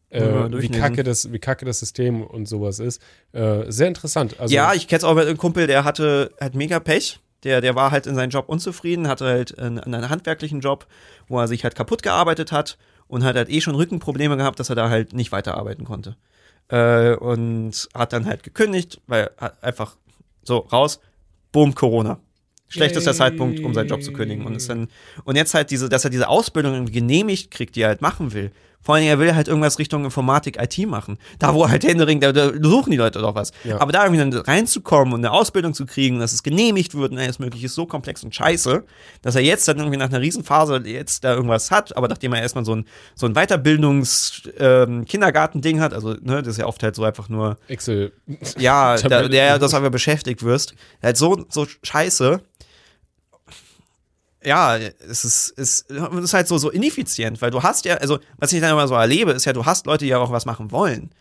[0.10, 3.02] Äh, Ja, wie, kacke das, wie kacke das System und sowas ist.
[3.32, 4.40] Äh, sehr interessant.
[4.40, 7.20] Also, ja, ich kenne es auch mit einem Kumpel, der hatte halt mega Pech.
[7.44, 10.88] Der, der war halt in seinem Job unzufrieden, hatte halt einen, einen handwerklichen Job,
[11.28, 12.78] wo er sich halt kaputt gearbeitet hat
[13.08, 16.16] und hat halt eh schon Rückenprobleme gehabt, dass er da halt nicht weiterarbeiten konnte.
[16.70, 19.98] Äh, und hat dann halt gekündigt, weil hat einfach
[20.44, 21.00] so raus,
[21.52, 22.20] boom, Corona.
[22.74, 23.18] Schlechtester Yay.
[23.18, 24.46] Zeitpunkt, um seinen Job zu kündigen.
[24.46, 24.88] Und, ist dann,
[25.24, 28.34] und jetzt halt diese, dass er diese Ausbildung irgendwie genehmigt kriegt, die er halt machen
[28.34, 28.52] will.
[28.84, 31.18] Vor allem, er will halt irgendwas Richtung Informatik, IT machen.
[31.40, 33.54] Da, wo halt Händering, da, da suchen die Leute doch was.
[33.64, 33.80] Ja.
[33.80, 37.18] Aber da irgendwie dann reinzukommen und eine Ausbildung zu kriegen, dass es genehmigt wird und
[37.18, 38.84] alles mögliche, ist so komplex und scheiße,
[39.22, 42.42] dass er jetzt dann irgendwie nach einer Riesenphase jetzt da irgendwas hat, aber nachdem er
[42.42, 42.84] erstmal so ein,
[43.16, 48.12] so ein Weiterbildungs-Kindergarten-Ding hat, also, ne, das ist ja oft halt so einfach nur, Excel.
[48.58, 50.76] ja, da, der, dass du einfach beschäftigt wirst.
[51.02, 52.42] Halt so, so scheiße.
[54.46, 58.52] Ja, es ist, es ist halt so, so ineffizient, weil du hast ja, also, was
[58.54, 60.72] ich dann immer so erlebe, ist ja, du hast Leute, die ja auch was machen
[60.72, 61.12] wollen.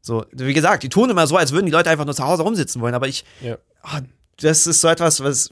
[0.00, 2.42] So, wie gesagt, die tun immer so, als würden die Leute einfach nur zu Hause
[2.42, 3.56] rumsitzen wollen, aber ich, Ja.
[3.82, 4.00] ah,
[4.40, 5.50] das ist so etwas, was,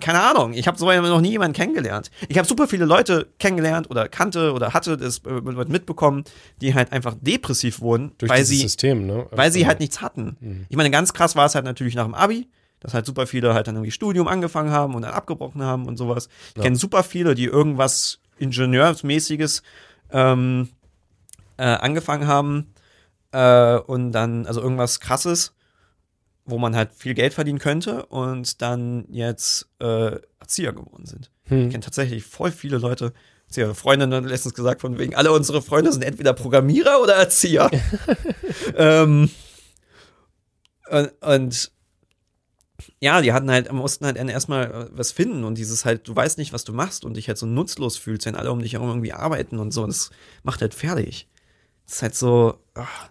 [0.00, 2.10] keine Ahnung, ich habe so noch nie jemanden kennengelernt.
[2.28, 6.24] Ich habe super viele Leute kennengelernt oder kannte oder hatte das äh, mitbekommen,
[6.60, 9.26] die halt einfach depressiv wurden, Durch weil sie, System, ne?
[9.30, 10.66] weil sie Also, halt nichts hatten.
[10.68, 12.48] Ich meine, ganz krass war es halt natürlich nach dem Abi,
[12.84, 15.96] dass halt super viele halt dann irgendwie Studium angefangen haben und dann abgebrochen haben und
[15.96, 16.28] sowas.
[16.50, 16.62] Ich Ja.
[16.64, 19.62] kenne super viele, die irgendwas Ingenieursmäßiges
[20.10, 20.68] ähm,
[21.56, 22.74] äh, angefangen haben
[23.32, 25.54] äh, und dann, also irgendwas krasses,
[26.44, 31.30] wo man halt viel Geld verdienen könnte und dann jetzt äh, Erzieher geworden sind.
[31.46, 31.70] Ich Hm.
[31.70, 33.12] kenne tatsächlich voll viele Leute.
[33.46, 33.74] Erzieher.
[33.74, 37.70] Freundin hat letztens gesagt, von wegen, alle unsere Freunde sind entweder Programmierer oder Erzieher.
[38.76, 39.30] ähm,
[40.90, 41.70] und, und
[43.00, 46.38] ja, die hatten halt, mussten halt erstmal äh, was finden und dieses halt, du weißt
[46.38, 48.88] nicht, was du machst und dich halt so nutzlos fühlst, wenn alle um dich herum
[48.88, 49.86] irgendwie arbeiten und so.
[49.86, 50.10] Das
[50.42, 51.28] macht halt fertig.
[51.86, 52.58] Das ist halt so.
[52.74, 53.10] ach.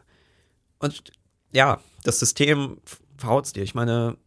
[0.80, 1.11] Und
[1.53, 2.78] ja, das System
[3.17, 3.63] verhaut's dir.
[3.63, 4.17] Ich meine,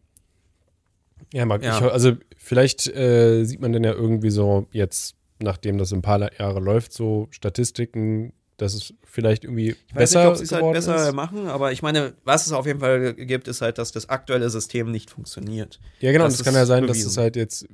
[1.33, 1.77] Ja, Marc, Ja.
[1.77, 6.31] Ich, also vielleicht äh, sieht man denn ja irgendwie so jetzt, nachdem das ein paar
[6.39, 10.51] Jahre läuft, so Statistiken, dass es vielleicht irgendwie Ich weiß besser nicht, ob sie es
[10.51, 11.15] halt besser ist.
[11.15, 14.49] machen, aber ich meine, was es auf jeden Fall gibt, ist halt, dass das aktuelle
[14.49, 15.79] System nicht funktioniert.
[15.99, 16.25] Ja, genau.
[16.25, 17.09] Das und es kann ist ja sein, dass bewiesen.
[17.11, 17.67] es halt jetzt,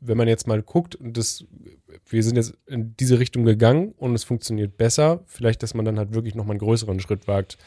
[0.00, 1.44] wenn man jetzt mal guckt, und das,
[2.08, 5.98] wir sind jetzt in diese Richtung gegangen und es funktioniert besser, vielleicht, dass man dann
[5.98, 7.58] halt wirklich nochmal einen größeren Schritt wagt,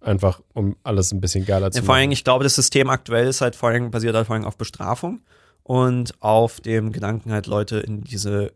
[0.00, 2.12] einfach um alles ein bisschen geiler zu Ja, vor allem, machen.
[2.12, 5.20] ich glaube, das System aktuell ist halt vor allem, basiert halt vor allem auf Bestrafung
[5.64, 8.52] und auf dem Gedanken halt Leute in diese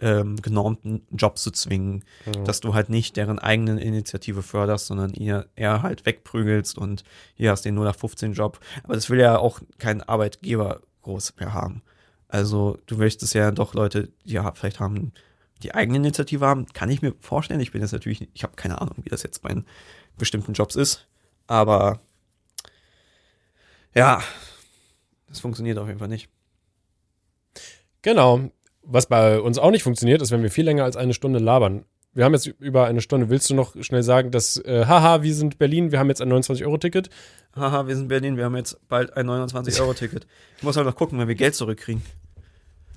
[0.00, 2.42] ähm, genormten Jobs zu zwingen, Ja.
[2.44, 7.50] dass du halt nicht deren eigenen Initiative förderst, sondern ihr eher halt wegprügelst und hier
[7.50, 8.60] hast den 0 nach 15 Job.
[8.84, 11.82] Aber das will ja auch kein Arbeitgeber groß mehr haben.
[12.28, 15.12] Also du möchtest ja doch Leute, die ja vielleicht haben,
[15.62, 17.60] die eigene Initiative haben, kann ich mir vorstellen.
[17.60, 19.54] Ich bin jetzt natürlich, ich habe keine Ahnung, wie das jetzt bei
[20.16, 21.06] bestimmten Jobs ist,
[21.46, 22.00] aber
[23.94, 24.22] ja,
[25.28, 26.28] das funktioniert auf jeden Fall nicht.
[28.02, 28.50] Genau.
[28.82, 31.84] Was bei uns auch nicht funktioniert, ist, wenn wir viel länger als eine Stunde labern.
[32.12, 33.28] Wir haben jetzt über eine Stunde.
[33.28, 36.32] Willst du noch schnell sagen, dass, äh, haha, wir sind Berlin, wir haben jetzt ein
[36.32, 37.08] 29-Euro-Ticket?
[37.54, 40.26] Haha, wir sind in Berlin, wir haben jetzt bald ein 29-Euro-Ticket.
[40.56, 42.02] Ich muss halt noch gucken, wenn wir Geld zurückkriegen.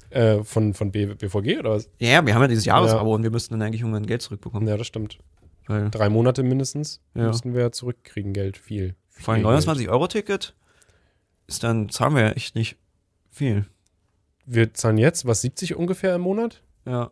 [0.10, 1.90] Äh, von, von B BVG oder was?
[2.00, 4.68] Ja, wir haben ja dieses Jahresabo und wir müssten dann eigentlich irgendwann Geld zurückbekommen.
[4.68, 5.18] Ja, das stimmt.
[5.68, 7.28] Weil Drei Monate mindestens Ja.
[7.28, 8.58] müssten wir zurückkriegen, Geld.
[8.58, 8.96] Viel.
[9.10, 9.68] vor allem viel Geld.
[9.68, 10.56] 29-Euro-Ticket
[11.48, 12.78] ist dann, zahlen wir ja echt nicht
[13.32, 13.66] viel.
[14.46, 16.62] Wir zahlen jetzt, was, 70 ungefähr im Monat?
[16.86, 17.12] Ja.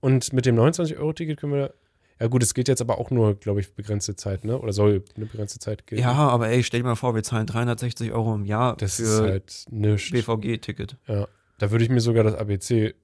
[0.00, 1.74] Und mit dem 29-Euro-Ticket können wir.
[2.20, 4.58] Ja, gut, es geht jetzt aber auch nur, glaube ich, begrenzte Zeit, ne?
[4.58, 5.98] Oder soll eine begrenzte Zeit gehen?
[6.00, 9.02] Ja, aber ey, stell dir mal vor, wir zahlen 360 Euro im Jahr Das für
[9.02, 9.64] ist halt.
[9.70, 10.96] BVG-Ticket.
[11.06, 11.28] Ja.
[11.58, 12.94] Da würde ich mir sogar das ABC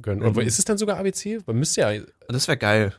[0.00, 0.20] gönnen.
[0.20, 0.26] Mhm.
[0.30, 1.40] Aber ist es dann sogar ABC?
[1.46, 2.02] Man müsste ja.
[2.28, 2.92] Das wäre geil.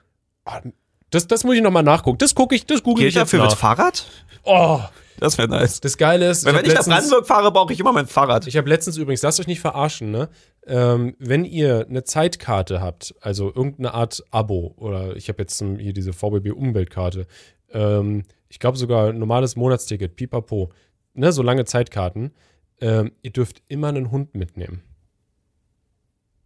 [0.45, 0.61] Ah,
[1.09, 2.17] Das, das muss ich nochmal nachgucken.
[2.17, 3.57] Das gucke ich, das google Gilt ich jetzt dafür mit nach.
[3.57, 4.05] Fahrrad?
[4.43, 4.80] Oh,
[5.20, 5.82] Das wäre nice.
[5.82, 8.07] das Geile ist, Weil ich wenn hab ich nach Brandenburg fahre, brauche ich immer mein
[8.07, 8.45] Fahrrad.
[8.47, 10.30] Ich habe letztens übrigens, lasst euch nicht verarschen, ne?
[10.65, 15.93] Ähm, wenn ihr eine Zeitkarte habt, also irgendeine Art Abo, oder ich habe jetzt hier
[15.93, 17.26] diese VBB Umweltkarte,
[17.72, 20.72] ähm, ich glaube sogar ein normales Monatsticket, pipapo,
[21.13, 22.32] ne, so lange Zeitkarten,
[22.80, 24.84] ähm, ihr dürft immer einen Hund mitnehmen.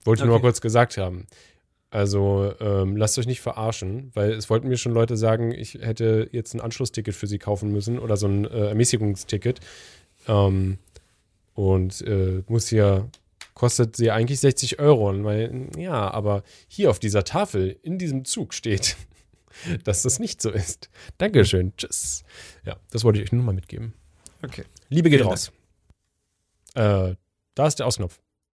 [0.06, 0.42] Wollte ich nur Okay.
[0.44, 1.28] mal kurz gesagt haben.
[1.92, 6.30] Also ähm, lasst euch nicht verarschen, weil es wollten mir schon Leute sagen, ich hätte
[6.32, 9.60] jetzt ein Anschlussticket für sie kaufen müssen oder so ein äh, Ermäßigungsticket.
[10.26, 10.78] Ähm,
[11.54, 13.10] und äh, muss hier,
[13.56, 15.10] kostet sie eigentlich 60 Euro.
[15.10, 18.96] Und weil, ja, aber hier auf dieser Tafel in diesem Zug steht,
[19.84, 20.90] dass das nicht so ist.
[21.18, 21.74] Dankeschön.
[21.76, 22.24] Tschüss.
[22.66, 23.94] Ja, das wollte ich euch nur mal mitgeben.
[24.44, 24.64] Okay.
[24.88, 25.52] Liebe geht Vielen raus.
[26.74, 27.16] Äh,
[27.54, 28.22] da ist der Ausknopf.